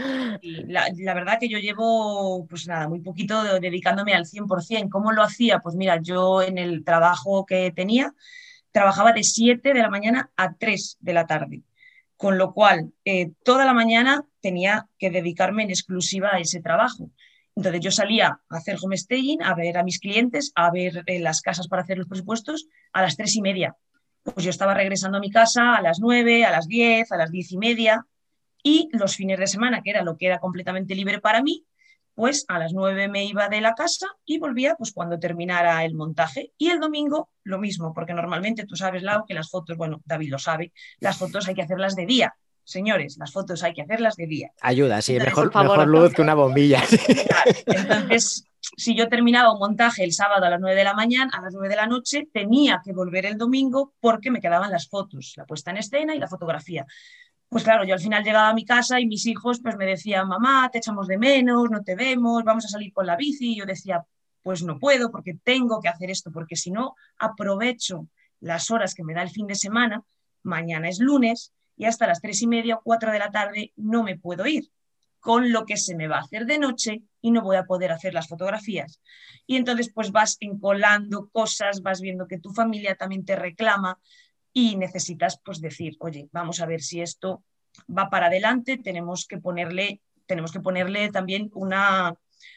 La, 0.44 0.90
la, 0.96 1.14
verdad 1.16 1.40
que 1.40 1.50
yo 1.50 1.58
llevo, 1.58 2.46
pues 2.46 2.68
nada, 2.68 2.88
muy 2.88 3.00
poquito 3.00 3.42
dedicándome 3.60 4.14
al 4.14 4.28
100%. 4.28 4.92
¿Cómo 4.92 5.14
lo 5.14 5.24
hacía? 5.24 5.62
Pues 5.62 5.76
mira, 5.76 6.00
yo 6.00 6.44
en 6.44 6.60
el 6.60 6.84
trabajo 6.84 7.44
que 7.48 7.72
tenía, 7.72 8.14
trabajaba 8.72 9.14
de 9.14 9.24
7 9.24 9.74
de 9.74 9.82
la 9.82 9.90
mañana 9.90 10.30
a 10.38 10.54
3 10.54 10.98
de 11.00 11.14
la 11.14 11.26
tarde 11.26 11.64
con 12.18 12.38
lo 12.38 12.54
cual 12.54 12.94
eh, 13.06 13.32
toda 13.44 13.66
la 13.66 13.74
mañana 13.74 14.26
tenía 14.42 14.88
que 14.98 15.12
dedicarme 15.12 15.64
en 15.64 15.70
exclusiva 15.70 16.30
a 16.34 16.40
ese 16.40 16.62
trabajo. 16.62 17.12
Entonces 17.56 17.82
yo 17.82 17.92
salía 17.92 18.40
a 18.50 18.58
hacer 18.58 18.78
homestaging, 18.82 19.42
a 19.44 19.56
ver 19.56 19.78
a 19.78 19.84
mis 19.84 20.00
clientes, 20.00 20.52
a 20.56 20.70
ver 20.72 21.04
eh, 21.06 21.20
las 21.20 21.42
casas 21.42 21.68
para 21.68 21.84
hacer 21.84 21.98
los 21.98 22.08
presupuestos 22.08 22.68
a 22.92 23.02
las 23.02 23.16
tres 23.18 23.36
y 23.36 23.42
media. 23.42 23.76
Pues 24.24 24.44
yo 24.44 24.50
estaba 24.50 24.74
regresando 24.74 25.18
a 25.18 25.22
mi 25.22 25.32
casa 25.32 25.76
a 25.76 25.82
las 25.82 26.00
nueve, 26.00 26.44
a 26.44 26.52
las 26.52 26.68
diez, 26.68 27.12
a 27.12 27.18
las 27.18 27.32
diez 27.32 27.52
y 27.52 27.58
media 27.58 28.06
y 28.64 28.90
los 28.92 29.16
fines 29.16 29.40
de 29.40 29.48
semana, 29.48 29.82
que 29.82 29.92
era 29.92 30.04
lo 30.04 30.18
que 30.18 30.28
era 30.28 30.40
completamente 30.40 30.96
libre 30.96 31.20
para 31.20 31.42
mí, 31.42 31.66
pues 32.18 32.46
a 32.48 32.58
las 32.58 32.74
nueve 32.74 33.08
me 33.08 33.26
iba 33.26 33.48
de 33.48 33.62
la 33.62 33.76
casa 33.76 34.08
y 34.26 34.40
volvía 34.40 34.74
pues 34.74 34.92
cuando 34.92 35.20
terminara 35.20 35.86
el 35.86 35.94
montaje. 35.94 36.52
Y 36.58 36.70
el 36.70 36.80
domingo 36.80 37.30
lo 37.44 37.60
mismo, 37.60 37.94
porque 37.94 38.16
normalmente 38.16 38.66
tú 38.66 38.76
sabes, 38.76 39.04
Lau, 39.04 39.24
que 39.24 39.36
las 39.36 39.52
fotos, 39.52 39.78
bueno, 39.78 40.02
David 40.04 40.32
lo 40.32 40.40
sabe, 40.40 40.74
las 41.00 41.16
fotos 41.16 41.48
hay 41.48 41.54
que 41.54 41.62
hacerlas 41.62 41.96
de 41.96 42.08
día. 42.08 42.34
Señores, 42.64 43.18
las 43.20 43.32
fotos 43.32 43.62
hay 43.62 43.74
que 43.74 43.84
hacerlas 43.84 44.16
de 44.16 44.26
día. 44.26 44.52
Ayuda, 44.62 45.00
sí, 45.04 45.20
mejor, 45.20 45.56
mejor 45.56 45.88
luz 45.88 46.12
que 46.12 46.24
una 46.24 46.34
bombilla. 46.34 46.82
Entonces, 47.68 48.46
si 48.76 48.96
yo 48.96 49.08
terminaba 49.10 49.54
un 49.54 49.60
montaje 49.60 50.04
el 50.04 50.12
sábado 50.12 50.44
a 50.44 50.50
las 50.50 50.60
nueve 50.60 50.76
de 50.76 50.86
la 50.86 50.96
mañana, 50.96 51.30
a 51.38 51.42
las 51.42 51.54
nueve 51.54 51.70
de 51.70 51.76
la 51.76 51.86
noche, 51.86 52.28
tenía 52.34 52.82
que 52.84 52.94
volver 52.94 53.28
el 53.28 53.38
domingo 53.38 53.94
porque 54.00 54.32
me 54.32 54.42
quedaban 54.42 54.72
las 54.72 54.90
fotos, 54.90 55.34
la 55.38 55.46
puesta 55.46 55.70
en 55.70 55.78
escena 55.78 56.16
y 56.16 56.20
la 56.20 56.28
fotografía 56.28 56.84
pues 57.50 57.64
claro, 57.64 57.86
yo 57.86 57.94
al 57.94 58.00
final 58.00 58.24
llegaba 58.24 58.50
a 58.50 58.54
mi 58.54 58.66
casa 58.66 59.00
y 59.00 59.08
mis 59.08 59.26
hijos 59.26 59.60
pues 59.62 59.78
me 59.78 59.86
decían, 59.86 60.28
mamá, 60.28 60.70
te 60.72 60.80
echamos 60.80 61.08
de 61.08 61.18
menos, 61.18 61.70
no 61.70 61.84
te 61.84 61.96
vemos, 61.96 62.44
vamos 62.44 62.66
a 62.66 62.70
salir 62.70 62.92
con 62.92 63.06
la 63.06 63.16
bici. 63.16 63.54
Y 63.54 63.58
yo 63.58 63.66
decía, 63.66 64.06
pues 64.44 64.64
no 64.64 64.80
puedo 64.80 65.12
porque 65.12 65.38
tengo 65.44 65.80
que 65.82 65.90
hacer 65.90 66.10
esto, 66.10 66.32
porque 66.32 66.56
si 66.56 66.72
no 66.72 66.96
aprovecho 67.18 68.08
las 68.40 68.70
horas 68.70 68.94
que 68.94 69.04
me 69.04 69.14
da 69.14 69.22
el 69.22 69.30
fin 69.30 69.48
de 69.48 69.56
semana, 69.56 70.04
mañana 70.44 70.90
es 70.90 71.00
lunes 71.00 71.54
y 71.76 71.86
hasta 71.86 72.08
las 72.08 72.22
tres 72.22 72.42
y 72.42 72.48
media 72.48 72.76
o 72.76 72.82
cuatro 72.84 73.12
de 73.12 73.20
la 73.20 73.32
tarde 73.32 73.72
no 73.76 74.04
me 74.04 74.18
puedo 74.18 74.46
ir, 74.46 74.70
con 75.20 75.52
lo 75.52 75.66
que 75.66 75.78
se 75.78 75.96
me 75.96 76.08
va 76.08 76.18
a 76.18 76.22
hacer 76.22 76.46
de 76.46 76.60
noche 76.60 77.04
y 77.22 77.32
no 77.32 77.42
voy 77.42 77.58
a 77.58 77.66
poder 77.66 77.92
hacer 77.92 78.14
las 78.14 78.28
fotografías. 78.28 79.02
Y 79.46 79.58
entonces 79.58 79.92
pues 79.94 80.12
vas 80.12 80.38
encolando 80.40 81.30
cosas, 81.30 81.82
vas 81.82 82.02
viendo 82.02 82.28
que 82.28 82.40
tu 82.40 82.52
familia 82.52 82.96
también 82.96 83.26
te 83.26 83.36
reclama, 83.36 84.00
y 84.58 84.76
necesitas 84.76 85.40
pues 85.46 85.62
decir, 85.62 85.98
oye, 86.00 86.30
vamos 86.32 86.62
a 86.62 86.66
ver 86.66 86.82
si 86.82 87.00
esto 87.00 87.44
va 87.96 88.10
para 88.10 88.26
adelante, 88.26 88.80
tenemos 88.80 89.28
que 89.28 89.38
ponerle, 89.38 90.02
tenemos 90.26 90.52
que 90.52 90.62
ponerle 90.62 91.12
también 91.12 91.52
una, 91.54 92.16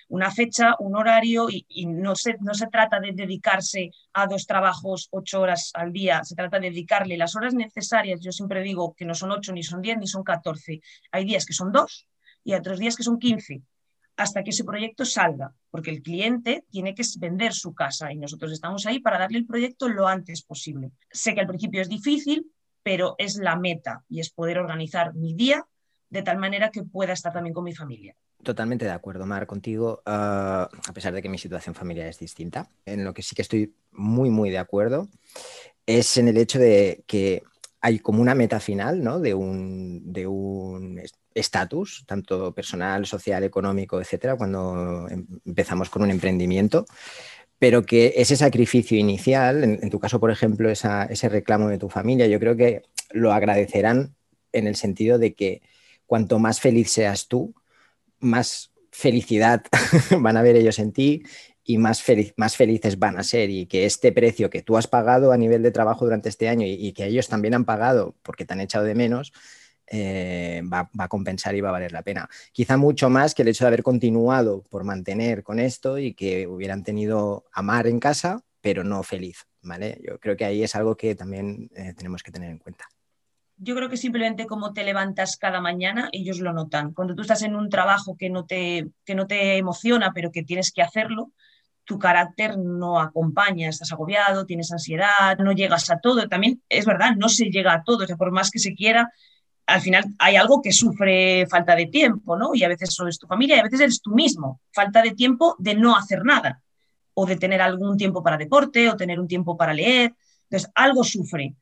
una 0.09 0.31
fecha, 0.31 0.77
un 0.79 0.97
horario 0.97 1.49
y, 1.51 1.85
no, 1.85 2.17
se, 2.17 2.39
no 2.41 2.55
se 2.55 2.69
trata 2.69 3.01
de 3.01 3.13
dedicarse 3.13 3.91
a 4.15 4.27
dos 4.27 4.47
trabajos 4.47 5.09
ocho 5.11 5.43
horas 5.43 5.73
al 5.75 5.93
día, 5.93 6.25
se 6.25 6.35
trata 6.35 6.59
de 6.59 6.71
dedicarle 6.71 7.19
las 7.19 7.37
horas 7.37 7.53
necesarias. 7.53 8.21
Yo 8.23 8.33
siempre 8.33 8.63
digo 8.63 8.95
que 8.95 9.05
no 9.05 9.15
son 9.15 9.33
ocho, 9.33 9.53
ni 9.53 9.63
son 9.63 9.83
diez, 9.83 9.99
ni 9.99 10.07
son 10.07 10.23
catorce. 10.23 10.81
Hay 11.13 11.27
días 11.27 11.45
que 11.45 11.53
son 11.53 11.71
dos 11.71 12.07
y 12.43 12.55
otros 12.55 12.79
días 12.79 12.97
que 12.97 13.03
son 13.03 13.19
quince 13.19 13.61
hasta 14.17 14.43
que 14.43 14.51
ese 14.51 14.65
proyecto 14.65 15.05
salga, 15.05 15.53
porque 15.71 15.91
el 15.91 16.03
cliente 16.03 16.65
tiene 16.71 16.95
que 16.95 17.03
vender 17.19 17.53
su 17.55 17.75
casa 17.75 18.13
y 18.13 18.19
nosotros 18.19 18.53
estamos 18.53 18.87
ahí 18.87 19.01
para 19.01 19.19
darle 19.19 19.39
el 19.39 19.47
proyecto 19.47 19.89
lo 19.89 20.07
antes 20.07 20.43
posible. 20.43 20.91
Sé 21.11 21.35
que 21.35 21.41
al 21.41 21.47
principio 21.47 21.81
es 21.81 21.89
difícil, 21.89 22.51
pero 22.83 23.15
es 23.19 23.37
la 23.37 23.57
meta 23.57 24.05
y 24.09 24.21
es 24.21 24.31
poder 24.31 24.59
organizar 24.59 25.15
mi 25.15 25.35
día 25.35 25.65
de 26.11 26.23
tal 26.23 26.39
manera 26.39 26.71
que 26.71 26.83
pueda 26.83 27.13
estar 27.13 27.33
también 27.33 27.55
con 27.55 27.65
mi 27.65 27.75
familia. 27.75 28.15
Totalmente 28.43 28.85
de 28.85 28.91
acuerdo, 28.91 29.27
Mar, 29.27 29.47
contigo, 29.47 30.03
ah, 30.07 30.69
a 30.89 30.93
pesar 30.93 31.13
de 31.13 31.23
que 31.23 31.29
mi 31.29 31.39
situación 31.39 31.75
familiar 31.75 32.07
es 32.07 32.19
distinta. 32.19 32.69
En 32.87 33.05
lo 33.05 33.13
que 33.13 33.23
sí 33.23 33.35
que 33.35 33.43
estoy 33.43 33.75
muy, 33.93 34.31
muy 34.31 34.51
de 34.51 34.59
acuerdo 34.59 35.09
es 35.87 36.17
en 36.17 36.29
el 36.29 36.37
hecho 36.37 36.59
de 36.59 37.05
que 37.07 37.43
hay 37.81 37.99
como 37.99 38.23
una 38.23 38.35
meta 38.35 38.61
final 38.61 39.03
¿no? 39.03 39.21
de 39.21 39.35
un, 39.35 40.13
de 40.13 40.27
un 40.27 40.99
estatus, 41.35 42.05
tanto 42.07 42.53
personal, 42.53 43.07
social, 43.07 43.45
económico, 43.45 44.01
etcétera, 44.01 44.37
cuando 44.37 45.07
em, 45.09 45.27
empezamos 45.47 45.91
con 45.91 46.03
un 46.03 46.11
emprendimiento, 46.11 46.87
pero 47.59 47.85
que 47.85 48.15
ese 48.17 48.37
sacrificio 48.37 48.99
inicial, 48.99 49.63
en, 49.65 49.91
tu 49.91 50.01
caso, 50.01 50.19
por 50.19 50.31
ejemplo, 50.31 50.71
ese 50.71 51.29
reclamo 51.29 51.69
de 51.69 51.79
tu 51.79 51.91
familia, 51.91 52.27
yo 52.27 52.41
creo 52.41 52.57
que 52.57 52.83
lo 53.11 53.33
agradecerán 53.33 54.15
en 54.53 54.67
el 54.67 54.77
sentido 54.77 55.19
de 55.19 55.35
que 55.35 55.61
cuanto 56.07 56.39
más 56.39 56.59
feliz 56.59 56.91
seas 56.91 57.29
tú, 57.29 57.55
más 58.19 58.73
felicidad 58.91 59.63
van 60.19 60.39
a 60.39 60.43
ver 60.43 60.57
ellos 60.57 60.79
en 60.79 60.93
ti 60.93 61.23
y 61.63 61.77
más, 61.77 62.03
más 62.37 62.57
felices 62.57 62.99
van 62.99 63.19
a 63.19 63.25
ser. 63.25 63.51
Y 63.51 63.67
que 63.67 63.85
este 63.85 64.11
precio 64.11 64.49
que 64.49 64.63
tú 64.63 64.79
has 64.79 64.87
pagado 64.87 65.31
a 65.31 65.37
nivel 65.37 65.63
de 65.63 65.71
trabajo 65.71 66.07
durante 66.07 66.31
este 66.31 66.49
año 66.49 66.67
y 66.67 66.93
que 66.93 67.05
ellos 67.05 67.29
también 67.29 67.53
han 67.53 67.67
pagado 67.67 68.15
porque 68.23 68.47
te 68.47 68.55
han 68.55 68.61
echado 68.61 68.87
de 68.87 68.95
menos, 68.95 69.33
eh, 69.91 70.63
va, 70.73 70.89
a 70.99 71.09
compensar 71.09 71.55
y 71.55 71.61
va 71.61 71.71
a 71.71 71.73
valer 71.73 71.93
la 71.93 72.03
pena. 72.03 72.29
Quizá 72.53 72.77
mucho 72.77 73.11
más 73.11 73.35
que 73.35 73.43
el 73.43 73.49
hecho 73.49 73.65
de 73.65 73.69
haber 73.69 73.83
continuado 73.83 74.63
por 74.71 74.85
mantener 74.85 75.43
con 75.43 75.59
esto 75.59 75.99
y 75.99 76.15
que 76.15 76.47
hubieran 76.47 76.85
tenido 76.85 77.45
amar 77.53 77.87
en 77.87 78.01
casa, 78.01 78.43
pero 78.61 78.85
no 78.85 79.03
feliz. 79.03 79.47
¿vale? 79.63 80.01
Yo 80.07 80.19
creo 80.19 80.37
que 80.37 80.45
ahí 80.45 80.63
es 80.63 80.75
algo 80.75 80.97
que 80.97 81.15
también 81.15 81.71
eh, 81.75 81.95
tenemos 81.97 82.23
que 82.23 82.33
tener 82.33 82.51
en 82.51 82.59
cuenta. 82.59 82.87
Yo 83.57 83.75
creo 83.75 83.91
que 83.91 83.99
simplemente 83.99 84.47
como 84.47 84.73
te 84.73 84.85
levantas 84.85 85.37
cada 85.37 85.61
mañana, 85.61 86.09
ellos 86.13 86.41
lo 86.41 86.53
notan. 86.53 86.95
Cuando 86.95 87.15
tú 87.15 87.23
estás 87.23 87.43
en 87.43 87.55
un 87.55 87.69
trabajo 87.69 88.17
que 88.17 88.31
no 88.31 88.47
te, 88.47 88.89
que 89.05 89.15
no 89.15 89.27
te 89.27 89.59
emociona, 89.59 90.13
pero 90.15 90.31
que 90.31 90.43
tienes 90.43 90.73
que 90.73 90.83
hacerlo, 90.83 91.33
tu 91.85 91.99
carácter 91.99 92.57
no 92.57 93.01
acompaña, 93.01 93.69
estás 93.69 93.93
agobiado, 93.93 94.47
tienes 94.47 94.73
ansiedad, 94.73 95.37
no 95.39 95.53
llegas 95.53 95.91
a 95.91 95.99
todo. 95.99 96.27
También 96.29 96.63
es 96.71 96.87
verdad, 96.87 97.17
no 97.17 97.29
se 97.29 97.51
llega 97.51 97.75
a 97.75 97.83
todo, 97.83 98.05
o 98.05 98.07
sea, 98.07 98.17
por 98.17 98.33
más 98.33 98.51
que 98.51 98.61
se 98.61 98.75
quiera, 98.75 99.13
al 99.71 99.81
final 99.81 100.05
hay 100.19 100.37
algo 100.37 100.61
que 100.61 100.73
sufre 100.73 101.47
falta 101.49 101.77
de 101.77 101.87
tiempo, 101.87 102.37
¿no? 102.37 102.55
Y 102.55 102.65
a 102.65 102.69
veces 102.69 102.93
solo 102.93 103.09
es 103.09 103.19
tu 103.19 103.27
familia 103.27 103.57
y 103.57 103.61
a 103.61 103.63
veces 103.63 103.81
eres 103.81 104.03
tú 104.03 104.11
mismo. 104.11 104.61
Falta 104.73 105.01
de 105.03 105.13
tiempo 105.13 105.55
de 105.59 105.75
no 105.75 105.97
hacer 105.97 106.25
nada 106.25 106.61
o 107.15 107.25
de 107.27 107.37
tener 107.37 107.61
algún 107.61 107.97
tiempo 107.97 108.23
para 108.23 108.37
deporte 108.37 108.89
o 108.89 108.97
tener 108.97 109.21
un 109.21 109.29
tiempo 109.29 109.57
para 109.57 109.73
leer. 109.73 110.15
Entonces, 110.45 110.71
algo 110.75 111.05
sufre. 111.05 111.55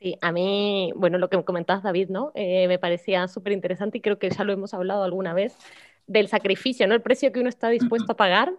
Sí, 0.00 0.16
a 0.20 0.32
mí, 0.32 0.92
bueno, 0.96 1.18
lo 1.18 1.30
que 1.30 1.42
comentabas, 1.44 1.84
David, 1.84 2.08
¿no? 2.08 2.32
Eh, 2.34 2.66
me 2.66 2.78
parecía 2.78 3.28
súper 3.28 3.52
interesante 3.52 3.98
y 3.98 4.00
creo 4.00 4.18
que 4.18 4.30
ya 4.30 4.42
lo 4.42 4.52
hemos 4.52 4.74
hablado 4.74 5.04
alguna 5.04 5.32
vez 5.32 5.56
del 6.08 6.26
sacrificio, 6.26 6.88
¿no? 6.88 6.94
El 6.94 7.02
precio 7.02 7.30
que 7.30 7.38
uno 7.38 7.48
está 7.48 7.68
dispuesto 7.68 8.12
a 8.12 8.16
pagar 8.16 8.52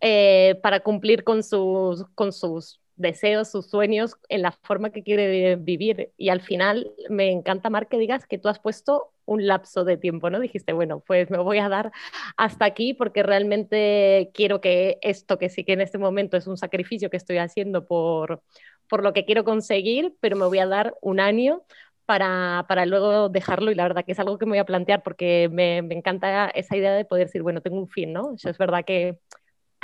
eh, 0.00 0.58
para 0.62 0.80
cumplir 0.80 1.24
con 1.24 1.42
sus, 1.42 2.04
con 2.14 2.32
sus 2.32 2.80
deseos, 2.96 3.50
sus 3.50 3.66
sueños, 3.66 4.16
en 4.28 4.42
la 4.42 4.52
forma 4.52 4.90
que 4.90 5.02
quiere 5.02 5.56
vivir. 5.56 6.12
Y 6.16 6.28
al 6.28 6.40
final 6.40 6.92
me 7.08 7.30
encanta, 7.30 7.70
Mar, 7.70 7.88
que 7.88 7.98
digas 7.98 8.26
que 8.26 8.38
tú 8.38 8.48
has 8.48 8.58
puesto 8.58 9.12
un 9.26 9.46
lapso 9.46 9.84
de 9.84 9.96
tiempo, 9.96 10.30
¿no? 10.30 10.40
Dijiste, 10.40 10.72
bueno, 10.72 11.00
pues 11.06 11.30
me 11.30 11.38
voy 11.38 11.58
a 11.58 11.68
dar 11.68 11.92
hasta 12.36 12.64
aquí 12.64 12.94
porque 12.94 13.22
realmente 13.22 14.30
quiero 14.34 14.60
que 14.60 14.98
esto, 15.02 15.38
que 15.38 15.48
sí 15.48 15.64
que 15.64 15.72
en 15.72 15.80
este 15.80 15.98
momento 15.98 16.36
es 16.36 16.46
un 16.46 16.56
sacrificio 16.56 17.10
que 17.10 17.16
estoy 17.16 17.38
haciendo 17.38 17.86
por, 17.86 18.42
por 18.88 19.02
lo 19.02 19.12
que 19.12 19.24
quiero 19.24 19.44
conseguir, 19.44 20.14
pero 20.20 20.36
me 20.36 20.46
voy 20.46 20.58
a 20.58 20.66
dar 20.66 20.94
un 21.00 21.20
año 21.20 21.62
para, 22.06 22.66
para, 22.68 22.86
luego 22.86 23.28
dejarlo 23.28 23.70
y 23.70 23.74
la 23.74 23.84
verdad 23.84 24.04
que 24.04 24.12
es 24.12 24.18
algo 24.18 24.38
que 24.38 24.46
me 24.46 24.52
voy 24.52 24.58
a 24.58 24.66
plantear 24.66 25.02
porque 25.02 25.48
me, 25.50 25.78
encanta 25.78 26.48
esa 26.50 26.76
idea 26.76 26.92
de 26.92 27.04
poder 27.04 27.28
decir, 27.28 27.42
bueno, 27.42 27.62
tengo 27.62 27.78
un 27.78 27.88
fin, 27.88 28.12
¿no? 28.12 28.34
Eso 28.34 28.50
es 28.50 28.58
verdad 28.58 28.84
que 28.84 29.18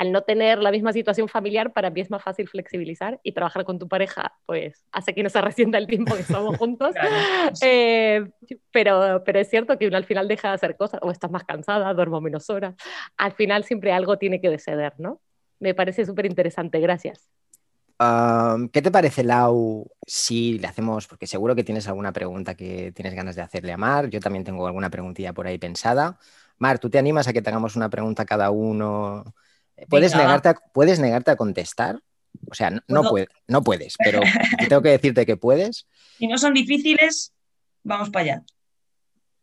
al 0.00 0.12
no 0.12 0.22
tener 0.22 0.60
la 0.60 0.70
misma 0.70 0.94
situación 0.94 1.28
familiar, 1.28 1.74
para 1.74 1.90
mí 1.90 2.00
es 2.00 2.10
más 2.10 2.22
fácil 2.22 2.48
flexibilizar 2.48 3.20
y 3.22 3.32
trabajar 3.32 3.66
con 3.66 3.78
tu 3.78 3.86
pareja, 3.86 4.32
pues 4.46 4.82
hace 4.92 5.14
que 5.14 5.22
no 5.22 5.28
se 5.28 5.42
resienta 5.42 5.76
el 5.76 5.86
tiempo 5.86 6.14
que 6.14 6.22
estamos 6.22 6.56
juntos. 6.56 6.94
Eh, 7.62 8.24
pero, 8.70 9.22
pero 9.24 9.40
es 9.40 9.50
cierto 9.50 9.76
que 9.76 9.86
uno 9.86 9.96
al 9.98 10.04
final 10.04 10.26
deja 10.26 10.48
de 10.48 10.54
hacer 10.54 10.76
cosas, 10.76 11.00
o 11.02 11.10
estás 11.10 11.30
más 11.30 11.44
cansada, 11.44 11.92
duermo 11.92 12.20
menos 12.22 12.48
horas. 12.48 12.74
Al 13.18 13.32
final 13.32 13.64
siempre 13.64 13.92
algo 13.92 14.16
tiene 14.16 14.40
que 14.40 14.48
deceder, 14.48 14.94
¿no? 14.96 15.20
Me 15.58 15.74
parece 15.74 16.06
súper 16.06 16.24
interesante, 16.24 16.80
gracias. 16.80 17.28
¿Qué 18.72 18.80
te 18.80 18.90
parece, 18.90 19.22
Lau, 19.22 19.86
si 20.06 20.58
le 20.58 20.66
hacemos, 20.66 21.06
porque 21.08 21.26
seguro 21.26 21.54
que 21.54 21.64
tienes 21.64 21.86
alguna 21.88 22.12
pregunta 22.12 22.54
que 22.54 22.92
tienes 22.92 23.14
ganas 23.14 23.36
de 23.36 23.42
hacerle 23.42 23.72
a 23.72 23.76
Mar, 23.76 24.08
yo 24.08 24.20
también 24.20 24.44
tengo 24.44 24.66
alguna 24.66 24.88
preguntilla 24.88 25.34
por 25.34 25.46
ahí 25.46 25.58
pensada. 25.58 26.18
Mar, 26.56 26.78
¿tú 26.78 26.88
te 26.88 26.98
animas 26.98 27.28
a 27.28 27.34
que 27.34 27.42
tengamos 27.42 27.76
una 27.76 27.90
pregunta 27.90 28.24
cada 28.24 28.50
uno? 28.50 29.34
¿Puedes 29.88 30.14
negarte, 30.14 30.50
a, 30.50 30.54
¿Puedes 30.54 30.98
negarte 31.00 31.30
a 31.30 31.36
contestar? 31.36 32.00
O 32.50 32.54
sea, 32.54 32.70
no, 32.70 32.80
no, 32.88 33.02
no 33.48 33.62
puedes, 33.62 33.96
pero 34.02 34.20
tengo 34.68 34.82
que 34.82 34.90
decirte 34.90 35.26
que 35.26 35.36
puedes. 35.36 35.86
Si 36.18 36.26
no 36.26 36.38
son 36.38 36.54
difíciles, 36.54 37.32
vamos 37.82 38.10
para 38.10 38.22
allá. 38.22 38.42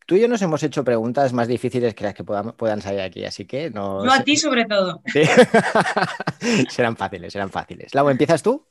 Tú 0.06 0.16
y 0.16 0.22
yo 0.22 0.30
nos 0.30 0.42
hemos 0.42 0.64
hecho 0.64 0.86
preguntas 0.86 1.34
más 1.34 1.50
difíciles 1.50 1.94
que 1.94 2.06
las 2.06 2.14
que 2.14 2.24
puedan 2.24 2.82
salir 2.82 3.02
aquí, 3.02 3.26
así 3.26 3.46
que 3.46 3.70
no. 3.70 4.06
Yo 4.06 4.12
a 4.12 4.24
ti 4.24 4.38
sobre 4.38 4.64
todo. 4.64 5.02
serán 6.70 6.96
fáciles, 6.96 7.34
serán 7.34 7.50
fáciles. 7.50 7.94
Lau, 7.94 8.10
¿empiezas 8.10 8.42
tú? 8.42 8.66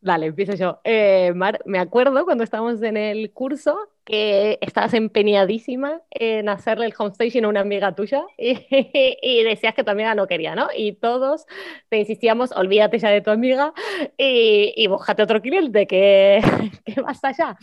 Dale, 0.00 0.26
empiezo 0.26 0.54
yo. 0.54 0.80
Eh, 0.84 1.32
Mar, 1.34 1.60
me 1.64 1.80
acuerdo 1.80 2.24
cuando 2.24 2.44
estábamos 2.44 2.80
en 2.82 2.96
el 2.96 3.32
curso 3.32 3.76
que 4.08 4.58
estabas 4.62 4.94
empeñadísima 4.94 6.00
en 6.08 6.48
hacerle 6.48 6.86
el 6.86 6.94
homestation 6.96 7.44
a 7.44 7.48
una 7.48 7.60
amiga 7.60 7.94
tuya 7.94 8.24
y, 8.38 9.42
decías 9.44 9.74
que 9.74 9.84
tu 9.84 9.90
amiga 9.90 10.14
no 10.14 10.26
quería, 10.26 10.54
¿no? 10.54 10.68
Y 10.74 10.94
todos 10.94 11.44
te 11.90 11.98
insistíamos, 11.98 12.50
olvídate 12.52 12.98
ya 12.98 13.10
de 13.10 13.20
tu 13.20 13.30
amiga 13.30 13.74
y, 14.16 14.72
y 14.74 14.86
búscate 14.86 15.22
otro 15.22 15.42
cliente 15.42 15.86
que, 15.86 16.40
que 16.86 17.00
basta 17.02 17.32
ya. 17.32 17.58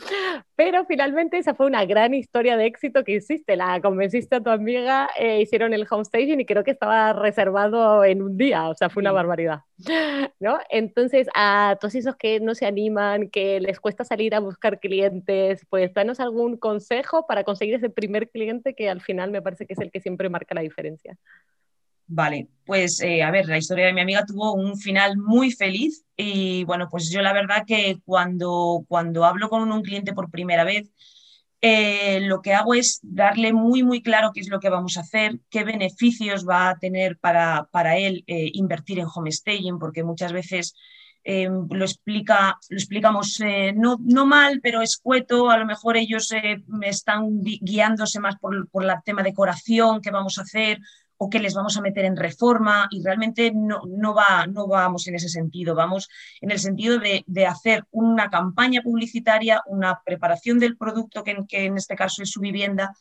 Pero 0.56 0.86
finalmente 0.86 1.40
esa 1.40 1.56
fue 1.56 1.66
una 1.66 1.84
gran 1.86 2.14
historia 2.14 2.58
de 2.58 2.68
éxito 2.68 3.04
que 3.04 3.14
hiciste, 3.14 3.56
la 3.56 3.82
convenciste 3.82 4.36
a 4.36 4.42
tu 4.42 4.52
amiga, 4.52 5.10
eh, 5.18 5.42
hicieron 5.42 5.74
el 5.74 5.88
homestaging 5.90 6.42
y 6.42 6.46
creo 6.46 6.64
que 6.64 6.72
estaba 6.72 7.12
reservado 7.14 8.04
en 8.04 8.22
un 8.22 8.38
día, 8.38 8.70
o 8.70 8.76
sea, 8.76 8.90
fue 8.92 9.02
una 9.02 9.12
barbaridad, 9.12 9.62
¿no? 10.40 10.60
Entonces, 10.70 11.28
a 11.36 11.78
todos 11.80 11.96
esos 11.96 12.16
que 12.16 12.40
no 12.40 12.56
se 12.56 12.66
animan, 12.66 13.30
que 13.30 13.60
les 13.60 13.80
cuesta 13.80 14.04
salir 14.04 14.34
a 14.36 14.40
buscar 14.40 14.80
clientes, 14.80 15.66
pues 15.70 15.94
danos 15.94 16.20
algún 16.20 16.58
consejo 16.58 17.26
para 17.28 17.44
conseguir 17.44 17.76
ese 17.76 17.90
primer 17.90 18.30
cliente 18.30 18.74
que 18.74 18.90
al 18.90 19.02
final 19.02 19.32
me 19.32 19.42
parece 19.42 19.66
que 19.66 19.74
es 19.74 19.80
el 19.80 19.92
que 19.92 20.00
siempre 20.00 20.30
marca 20.30 20.56
la 20.56 20.62
diferencia? 20.62 21.18
Vale, 22.08 22.48
pues 22.66 23.02
eh, 23.02 23.24
a 23.24 23.32
ver, 23.32 23.48
la 23.48 23.58
historia 23.58 23.88
de 23.88 23.94
mi 23.94 24.02
amiga 24.02 24.26
tuvo 24.26 24.54
un 24.54 24.78
final 24.78 25.18
muy 25.18 25.52
feliz 25.52 26.06
y 26.16 26.64
bueno, 26.66 26.88
pues 26.90 27.10
yo 27.10 27.22
la 27.22 27.34
verdad 27.34 27.64
que 27.66 28.00
cuando, 28.06 28.86
cuando 28.88 29.26
hablo 29.26 29.50
con 29.50 29.72
un 29.72 29.82
cliente 29.82 30.14
por 30.14 30.30
primera 30.30 30.64
vez, 30.64 30.92
eh, 31.68 32.20
lo 32.22 32.42
que 32.42 32.54
hago 32.54 32.74
es 32.74 33.00
darle 33.02 33.54
muy, 33.54 33.84
muy 33.84 34.02
claro 34.02 34.32
qué 34.34 34.42
es 34.42 34.50
lo 34.50 34.60
que 34.60 34.70
vamos 34.70 34.98
a 34.98 35.02
hacer, 35.02 35.40
qué 35.50 35.64
beneficios 35.64 36.48
va 36.48 36.70
a 36.70 36.78
tener 36.78 37.18
para, 37.18 37.68
para 37.72 37.98
él 37.98 38.24
eh, 38.28 38.52
invertir 38.54 39.00
en 39.00 39.08
homestaging, 39.14 39.80
porque 39.80 40.04
muchas 40.04 40.32
veces 40.32 40.76
Em, 41.28 41.68
lo, 41.72 41.86
explica, 41.86 42.60
lo 42.70 42.78
explicamos 42.78 43.40
eh, 43.42 43.74
no, 43.76 43.98
no, 44.00 44.28
mal, 44.28 44.60
pero 44.62 44.84
escueto, 44.84 45.50
a 45.50 45.58
lo 45.58 45.66
mejor 45.66 45.98
ellos 45.98 46.32
eh, 46.32 46.64
están 46.84 47.42
guiándose 47.42 48.20
más 48.20 48.36
por, 48.38 48.70
por 48.70 48.84
el 48.84 48.92
tema 49.04 49.24
decoración, 49.24 50.02
qué 50.02 50.12
vamos 50.12 50.38
a 50.38 50.44
hacer 50.44 50.78
o 51.18 51.30
qué 51.30 51.40
les 51.40 51.54
vamos 51.54 51.78
a 51.78 51.82
meter 51.82 52.06
en 52.06 52.18
reforma 52.18 52.88
y 52.92 53.04
realmente 53.04 53.52
no, 53.54 53.82
no, 53.88 54.14
va, 54.14 54.48
no 54.48 54.68
vamos 54.68 55.08
en 55.08 55.16
ese 55.16 55.30
sentido, 55.30 55.76
vamos 55.76 56.10
en 56.42 56.52
el 56.52 56.60
sentido 56.60 57.00
de, 57.00 57.24
de 57.28 57.46
hacer 57.46 57.86
una 57.92 58.30
campaña 58.30 58.82
publicitaria, 58.82 59.62
una 59.68 60.02
preparación 60.06 60.60
del 60.60 60.78
producto, 60.78 61.24
que 61.24 61.36
que 61.48 61.66
en 61.66 61.78
este 61.78 61.96
caso 61.96 62.24
es 62.24 62.32
su 62.32 62.40
vivienda, 62.40 62.94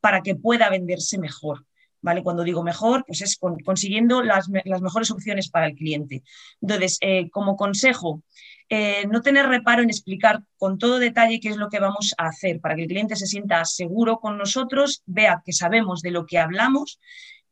para 0.00 0.22
que 0.22 0.34
pueda 0.34 0.70
venderse 0.70 1.18
mejor. 1.18 1.64
¿vale? 2.02 2.22
Cuando 2.22 2.42
digo 2.42 2.62
mejor, 2.62 3.04
pues 3.06 3.22
es 3.22 3.38
consiguiendo 3.64 4.22
las, 4.22 4.48
mejores 4.48 5.10
opciones 5.10 5.48
para 5.48 5.66
el 5.66 5.74
cliente. 5.74 6.22
Entonces, 6.60 6.98
eh, 7.00 7.30
como 7.30 7.56
consejo, 7.56 8.22
eh, 8.68 9.06
no 9.06 9.22
tener 9.22 9.46
reparo 9.46 9.82
en 9.82 9.90
explicar 9.90 10.42
con 10.56 10.78
todo 10.78 10.98
detalle 10.98 11.40
qué 11.40 11.48
es 11.48 11.56
lo 11.56 11.68
que 11.68 11.78
vamos 11.78 12.14
a 12.18 12.26
hacer 12.26 12.60
para 12.60 12.74
que 12.74 12.82
el 12.82 12.88
cliente 12.88 13.16
se 13.16 13.26
sienta 13.26 13.64
seguro 13.64 14.18
con 14.18 14.36
nosotros, 14.36 15.02
vea 15.06 15.42
que 15.44 15.52
sabemos 15.52 16.02
de 16.02 16.10
lo 16.10 16.26
que 16.26 16.38
hablamos 16.38 16.98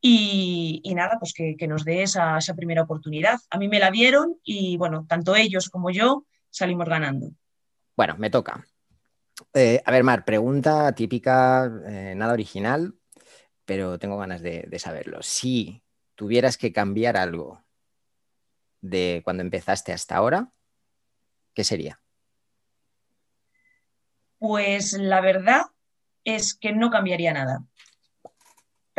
y, 0.03 0.83
nada, 0.95 1.19
pues 1.19 1.35
que, 1.35 1.57
nos 1.69 1.85
dé 1.85 2.03
esa, 2.03 2.39
primera 2.57 2.83
oportunidad. 2.83 3.39
A 3.51 3.59
mí 3.59 3.69
me 3.69 3.79
la 3.79 3.91
dieron 3.91 4.39
y 4.43 4.77
bueno, 4.77 5.07
tanto 5.09 5.37
ellos 5.37 5.69
como 5.69 5.91
yo 5.91 6.27
salimos 6.49 6.89
ganando. 6.89 7.31
Bueno, 7.97 8.17
me 8.19 8.31
toca. 8.31 8.67
Eh, 9.55 9.83
a 9.85 9.91
ver, 9.91 10.05
Mar, 10.05 10.25
pregunta 10.25 10.93
típica, 10.95 11.69
nada 11.69 12.33
original, 12.33 12.95
pero 13.71 13.99
tengo 13.99 14.19
ganas 14.19 14.43
de, 14.43 14.69
saberlo. 14.79 15.23
Si 15.23 15.83
tuvieras 16.15 16.57
que 16.57 16.73
cambiar 16.73 17.17
algo 17.17 17.63
de 18.81 19.21
cuando 19.23 19.43
empezaste 19.43 19.93
hasta 19.93 20.17
ahora, 20.17 20.51
¿qué 21.55 21.63
sería? 21.63 22.01
Pues 24.39 24.95
la 24.95 25.21
verdad 25.21 25.67
es 26.25 26.55
que 26.55 26.73
no 26.73 26.91
cambiaría 26.91 27.33
nada. 27.33 27.65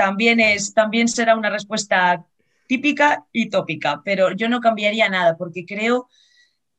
También, 0.01 0.39
es, 0.39 0.73
también 0.73 1.07
será 1.07 1.35
una 1.35 1.51
respuesta 1.51 2.25
típica 2.65 3.27
y 3.31 3.51
tópica, 3.51 4.01
pero 4.03 4.31
yo 4.31 4.49
no 4.49 4.59
cambiaría 4.59 5.07
nada 5.09 5.37
porque 5.37 5.63
creo 5.63 6.09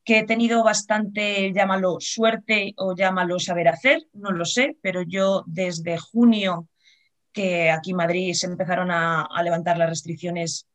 que 0.04 0.18
he 0.18 0.26
tenido 0.26 0.64
bastante, 0.64 1.52
llámalo 1.52 1.98
suerte 2.00 2.74
o 2.78 2.96
llámalo 2.96 3.38
saber 3.38 3.68
hacer, 3.68 4.08
no 4.12 4.32
lo 4.32 4.44
sé, 4.44 4.76
pero 4.82 5.02
yo 5.02 5.44
desde 5.46 5.98
junio 5.98 6.66
que 7.32 7.70
aquí 7.70 7.92
en 7.92 7.98
Madrid 7.98 8.34
se 8.34 8.48
empezaron 8.48 8.90
a, 8.90 9.28
levantar 9.44 9.78
las 9.78 9.90
restricciones 9.90 10.66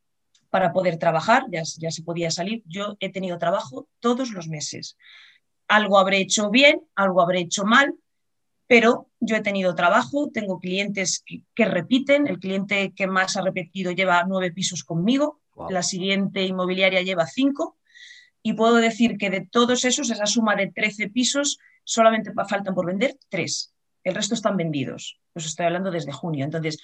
para 0.50 0.72
poder 0.72 0.96
trabajar, 0.98 1.48
ya, 1.52 1.64
ya, 1.78 1.92
se 1.92 2.04
podía 2.04 2.32
salir. 2.32 2.64
Yo 2.66 2.96
he 3.02 3.12
tenido 3.12 3.38
trabajo 3.38 3.90
todos 4.00 4.32
los 4.32 4.48
meses. 4.48 4.96
Algo 5.68 6.00
habré 6.00 6.20
hecho 6.20 6.50
bien, 6.50 6.80
algo 6.96 7.22
habré 7.22 7.42
hecho 7.42 7.66
mal, 7.66 7.94
pero 8.68 9.08
yo 9.20 9.36
he 9.36 9.42
tenido 9.42 9.76
trabajo, 9.76 10.30
tengo 10.32 10.60
clientes 10.60 11.24
que, 11.56 11.66
repiten, 11.66 12.28
el 12.28 12.40
cliente 12.40 12.94
que 12.94 13.08
más 13.08 13.38
ha 13.38 13.42
repetido 13.42 13.92
lleva 13.92 14.24
nueve 14.28 14.52
pisos 14.52 14.84
conmigo, 14.84 15.42
la 15.70 15.82
siguiente 15.82 16.44
inmobiliaria 16.44 17.02
lleva 17.02 17.26
cinco, 17.26 17.78
y 18.44 18.54
puedo 18.54 18.76
decir 18.76 19.18
que 19.18 19.30
de 19.30 19.48
todos 19.50 19.86
esos, 19.86 20.10
esa 20.10 20.26
suma 20.26 20.56
de 20.56 20.72
13 20.72 21.10
pisos, 21.10 21.58
solamente 21.84 22.32
faltan 22.48 22.76
por 22.76 22.86
vender 22.86 23.18
tres 23.30 23.74
el 24.08 24.16
resto 24.16 24.36
están 24.36 24.56
vendidos. 24.56 25.20
Os 25.34 25.46
estoy 25.46 25.66
hablando 25.66 25.92
desde 25.92 26.14
junio. 26.14 26.46
Entonces, 26.46 26.80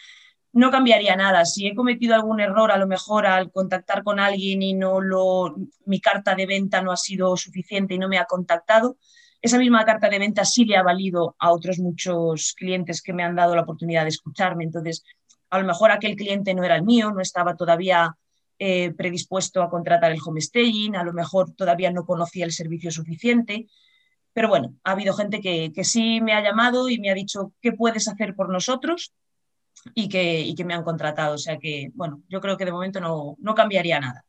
no 0.52 0.70
cambiaría 0.70 1.16
nada. 1.16 1.46
Si 1.46 1.66
he 1.66 1.74
cometido 1.74 2.16
algún 2.16 2.42
error, 2.42 2.72
a 2.72 2.78
lo 2.78 2.86
mejor 2.86 3.26
al 3.26 3.50
contactar 3.52 4.04
con 4.04 4.20
alguien 4.20 4.62
y 4.62 4.74
no 4.74 5.00
lo, 5.00 5.56
mi 5.86 6.02
carta 6.02 6.36
de 6.36 6.46
venta 6.46 6.82
no 6.82 6.92
ha 6.92 6.98
sido 6.98 7.36
suficiente 7.38 7.96
y 7.96 7.98
no 7.98 8.10
me 8.10 8.18
ha 8.18 8.26
contactado, 8.26 8.98
esa 9.44 9.58
misma 9.58 9.84
carta 9.84 10.10
de 10.10 10.20
venta 10.20 10.46
sí 10.46 10.64
le 10.64 10.78
ha 10.78 10.84
valido 10.84 11.36
a 11.38 11.52
otros 11.52 11.78
muchos 11.78 12.54
clientes 12.58 13.02
que 13.02 13.12
me 13.12 13.24
han 13.24 13.36
dado 13.36 13.54
la 13.56 13.64
oportunidad 13.64 14.04
de 14.04 14.10
escucharme. 14.10 14.64
Entonces, 14.64 15.04
a 15.50 15.60
lo 15.60 15.68
mejor 15.68 15.92
aquel 15.92 16.16
cliente 16.16 16.54
no 16.54 16.64
era 16.64 16.78
el 16.78 16.84
mío, 16.84 17.12
no 17.12 17.20
estaba 17.20 17.54
todavía 17.58 18.16
eh, 18.58 18.94
predispuesto 18.94 19.62
a 19.62 19.70
contratar 19.70 20.14
el 20.14 20.22
homestaying, 20.26 20.96
a 20.96 21.04
lo 21.04 21.12
mejor 21.12 21.52
todavía 21.52 21.92
no 21.92 22.06
conocía 22.06 22.46
el 22.46 22.54
servicio 22.54 22.90
suficiente. 22.90 23.68
Pero 24.32 24.48
bueno, 24.48 24.76
ha 24.86 24.92
habido 24.92 25.14
gente 25.14 25.42
que, 25.42 25.74
sí 25.84 26.22
me 26.22 26.32
ha 26.34 26.42
llamado 26.42 26.90
y 26.90 26.98
me 27.00 27.10
ha 27.10 27.14
dicho 27.14 27.52
qué 27.62 27.74
puedes 27.74 28.08
hacer 28.08 28.36
por 28.36 28.48
nosotros 28.50 29.14
y 29.94 30.08
que, 30.08 30.54
que 30.56 30.64
me 30.64 30.74
han 30.74 30.86
contratado. 30.86 31.36
O 31.36 31.38
sea 31.38 31.58
que, 31.58 31.92
bueno, 31.96 32.24
yo 32.30 32.40
creo 32.40 32.56
que 32.56 32.64
de 32.64 32.72
momento 32.72 33.02
no, 33.02 33.36
no 33.40 33.54
cambiaría 33.54 34.00
nada. 34.00 34.24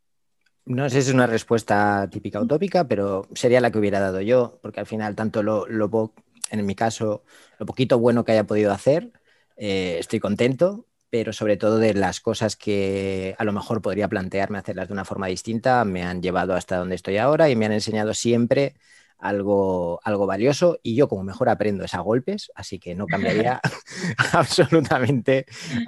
No 0.65 0.89
sé 0.89 1.01
si 1.03 1.09
es 1.09 1.13
una 1.13 1.27
respuesta 1.27 2.09
típica 2.11 2.39
o 2.41 2.47
tópica, 2.47 2.87
pero 2.87 3.27
sería 3.35 3.61
la 3.61 3.69
que 3.71 3.77
hubiera 3.77 3.99
dado 3.99 4.19
yo, 4.21 4.57
porque 4.63 4.79
al 4.79 4.87
final, 4.87 5.15
tanto 5.15 5.43
lo, 5.43 5.67
lo 5.67 6.13
en 6.49 6.65
mi 6.65 6.73
caso, 6.75 7.23
lo 7.59 7.65
poquito 7.67 7.99
bueno 7.99 8.23
que 8.25 8.31
haya 8.31 8.45
podido 8.47 8.71
hacer, 8.71 9.11
eh, 9.57 9.97
estoy 9.99 10.19
contento, 10.19 10.87
pero 11.11 11.33
sobre 11.33 11.57
todo 11.57 11.77
de 11.77 11.93
las 11.93 12.19
cosas 12.19 12.55
que 12.55 13.35
a 13.37 13.43
lo 13.43 13.53
mejor 13.53 13.81
podría 13.83 14.07
plantearme 14.09 14.57
hacerlas 14.57 14.87
de 14.87 14.93
una 14.93 15.05
forma 15.05 15.27
distinta, 15.27 15.85
me 15.85 16.01
han 16.03 16.21
llevado 16.23 16.55
hasta 16.55 16.77
donde 16.77 16.95
estoy 16.95 17.17
ahora 17.17 17.47
y 17.49 17.55
me 17.55 17.65
han 17.67 17.71
enseñado 17.73 18.13
siempre 18.15 18.73
algo, 19.17 19.99
algo 20.03 20.25
valioso 20.25 20.79
y 20.83 20.95
yo 20.95 21.07
como 21.07 21.23
mejor 21.23 21.49
aprendo 21.49 21.83
es 21.83 21.93
a 21.93 21.99
golpes, 21.99 22.51
así 22.55 22.79
que 22.79 22.95
no 22.95 23.07
cambiaría 23.07 23.61
absolutamente. 24.33 25.45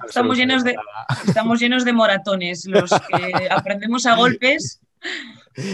Estamos, 0.07 0.37
llenos 0.37 0.63
de, 0.63 0.75
estamos 1.27 1.59
llenos 1.59 1.85
de 1.85 1.93
moratones, 1.93 2.65
los 2.67 2.89
que 2.89 3.47
aprendemos 3.51 4.05
a 4.05 4.15
golpes, 4.15 4.79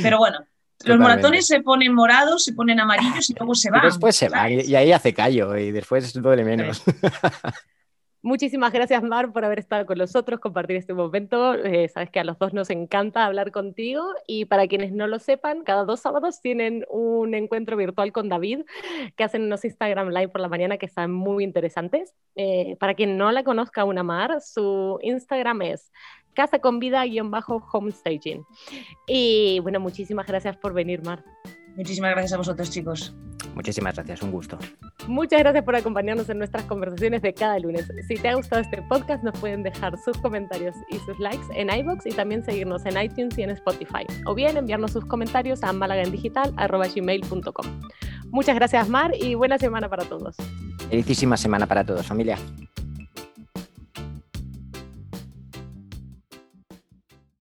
pero 0.02 0.18
bueno. 0.18 0.40
Los 0.86 1.00
moratones 1.00 1.48
se 1.48 1.62
ponen 1.62 1.94
morados, 1.94 2.44
se 2.44 2.52
ponen 2.52 2.78
amarillos 2.78 3.30
y 3.30 3.34
luego 3.36 3.56
se 3.56 3.72
van. 3.72 3.84
después 3.84 4.18
se 4.18 4.28
van 4.28 4.52
y 4.52 4.76
ahí 4.76 4.92
hace 4.92 5.14
callo 5.14 5.56
y 5.56 5.72
después 5.72 6.12
duele 6.12 6.44
menos. 6.44 6.84
Muchísimas 8.26 8.72
gracias, 8.72 9.04
Mar, 9.04 9.34
por 9.34 9.44
haber 9.44 9.60
estado 9.60 9.86
con 9.86 9.98
nosotros, 9.98 10.40
compartir 10.40 10.78
este 10.78 10.94
momento. 10.94 11.56
Eh, 11.56 11.90
sabes 11.90 12.10
que 12.10 12.22
a 12.22 12.24
los 12.24 12.40
dos 12.40 12.54
nos 12.54 12.70
encanta 12.70 13.26
hablar 13.26 13.52
contigo 13.52 14.02
y 14.26 14.46
para 14.46 14.66
quienes 14.66 14.94
no 14.94 15.08
lo 15.08 15.20
sepan, 15.20 15.66
cada 15.66 15.84
dos 15.84 16.00
sábados 16.00 16.40
tienen 16.40 16.86
un 16.90 17.34
encuentro 17.34 17.76
virtual 17.76 18.14
con 18.14 18.30
David 18.30 18.62
que 19.18 19.26
hacen 19.26 19.44
unos 19.44 19.66
Instagram 19.66 20.08
Live 20.08 20.30
por 20.30 20.40
la 20.40 20.48
mañana 20.48 20.78
que 20.78 20.86
están 20.86 21.12
muy 21.12 21.44
interesantes. 21.44 22.16
Eh, 22.38 22.78
para 22.80 22.94
quien 22.94 23.18
no 23.18 23.30
la 23.34 23.44
conozca 23.44 23.82
aún 23.82 23.98
a 23.98 24.04
Mar, 24.04 24.40
su 24.40 25.00
Instagram 25.02 25.62
es 25.64 25.92
casa 26.34 26.60
con 26.60 26.80
vida-homestaging. 26.80 28.46
Y 29.06 29.60
bueno, 29.60 29.82
muchísimas 29.82 30.28
gracias 30.28 30.56
por 30.56 30.74
venir, 30.74 31.04
Mar. 31.04 31.26
Muchísimas 31.76 32.12
gracias 32.12 32.34
a 32.34 32.38
vosotros, 32.38 32.70
chicos. 32.70 33.16
Muchísimas 33.56 33.96
gracias, 33.96 34.22
un 34.22 34.32
gusto. 34.32 34.58
Muchas 35.08 35.40
gracias 35.40 35.64
por 35.64 35.76
acompañarnos 35.76 36.30
en 36.30 36.38
nuestras 36.38 36.64
conversaciones 36.66 37.22
de 37.22 37.34
cada 37.34 37.60
lunes. 37.60 37.92
Si 38.08 38.16
te 38.16 38.30
ha 38.30 38.36
gustado 38.36 38.62
este 38.62 38.82
podcast, 38.84 39.24
nos 39.24 39.38
pueden 39.40 39.64
dejar 39.64 39.98
sus 40.04 40.18
comentarios 40.18 40.76
y 40.90 40.98
sus 41.00 41.20
likes 41.20 41.46
en 41.56 41.70
iBox 41.70 42.06
y 42.06 42.12
también 42.12 42.44
seguirnos 42.44 42.86
en 42.86 43.02
iTunes 43.02 43.38
y 43.38 43.44
en 43.44 43.52
Spotify. 43.52 44.06
O 44.26 44.34
bien 44.34 44.58
enviarnos 44.58 44.92
sus 44.92 45.06
comentarios 45.06 45.64
a 45.64 45.74
malagaendigital.com. 45.74 47.66
Muchas 48.30 48.56
gracias, 48.56 48.90
Mar, 48.90 49.12
y 49.20 49.36
buena 49.36 49.58
semana 49.58 49.90
para 49.90 50.06
todos. 50.06 50.36
Felicísima 50.90 51.38
semana 51.38 51.68
para 51.68 51.86
todos, 51.86 52.06
familia. 52.06 52.38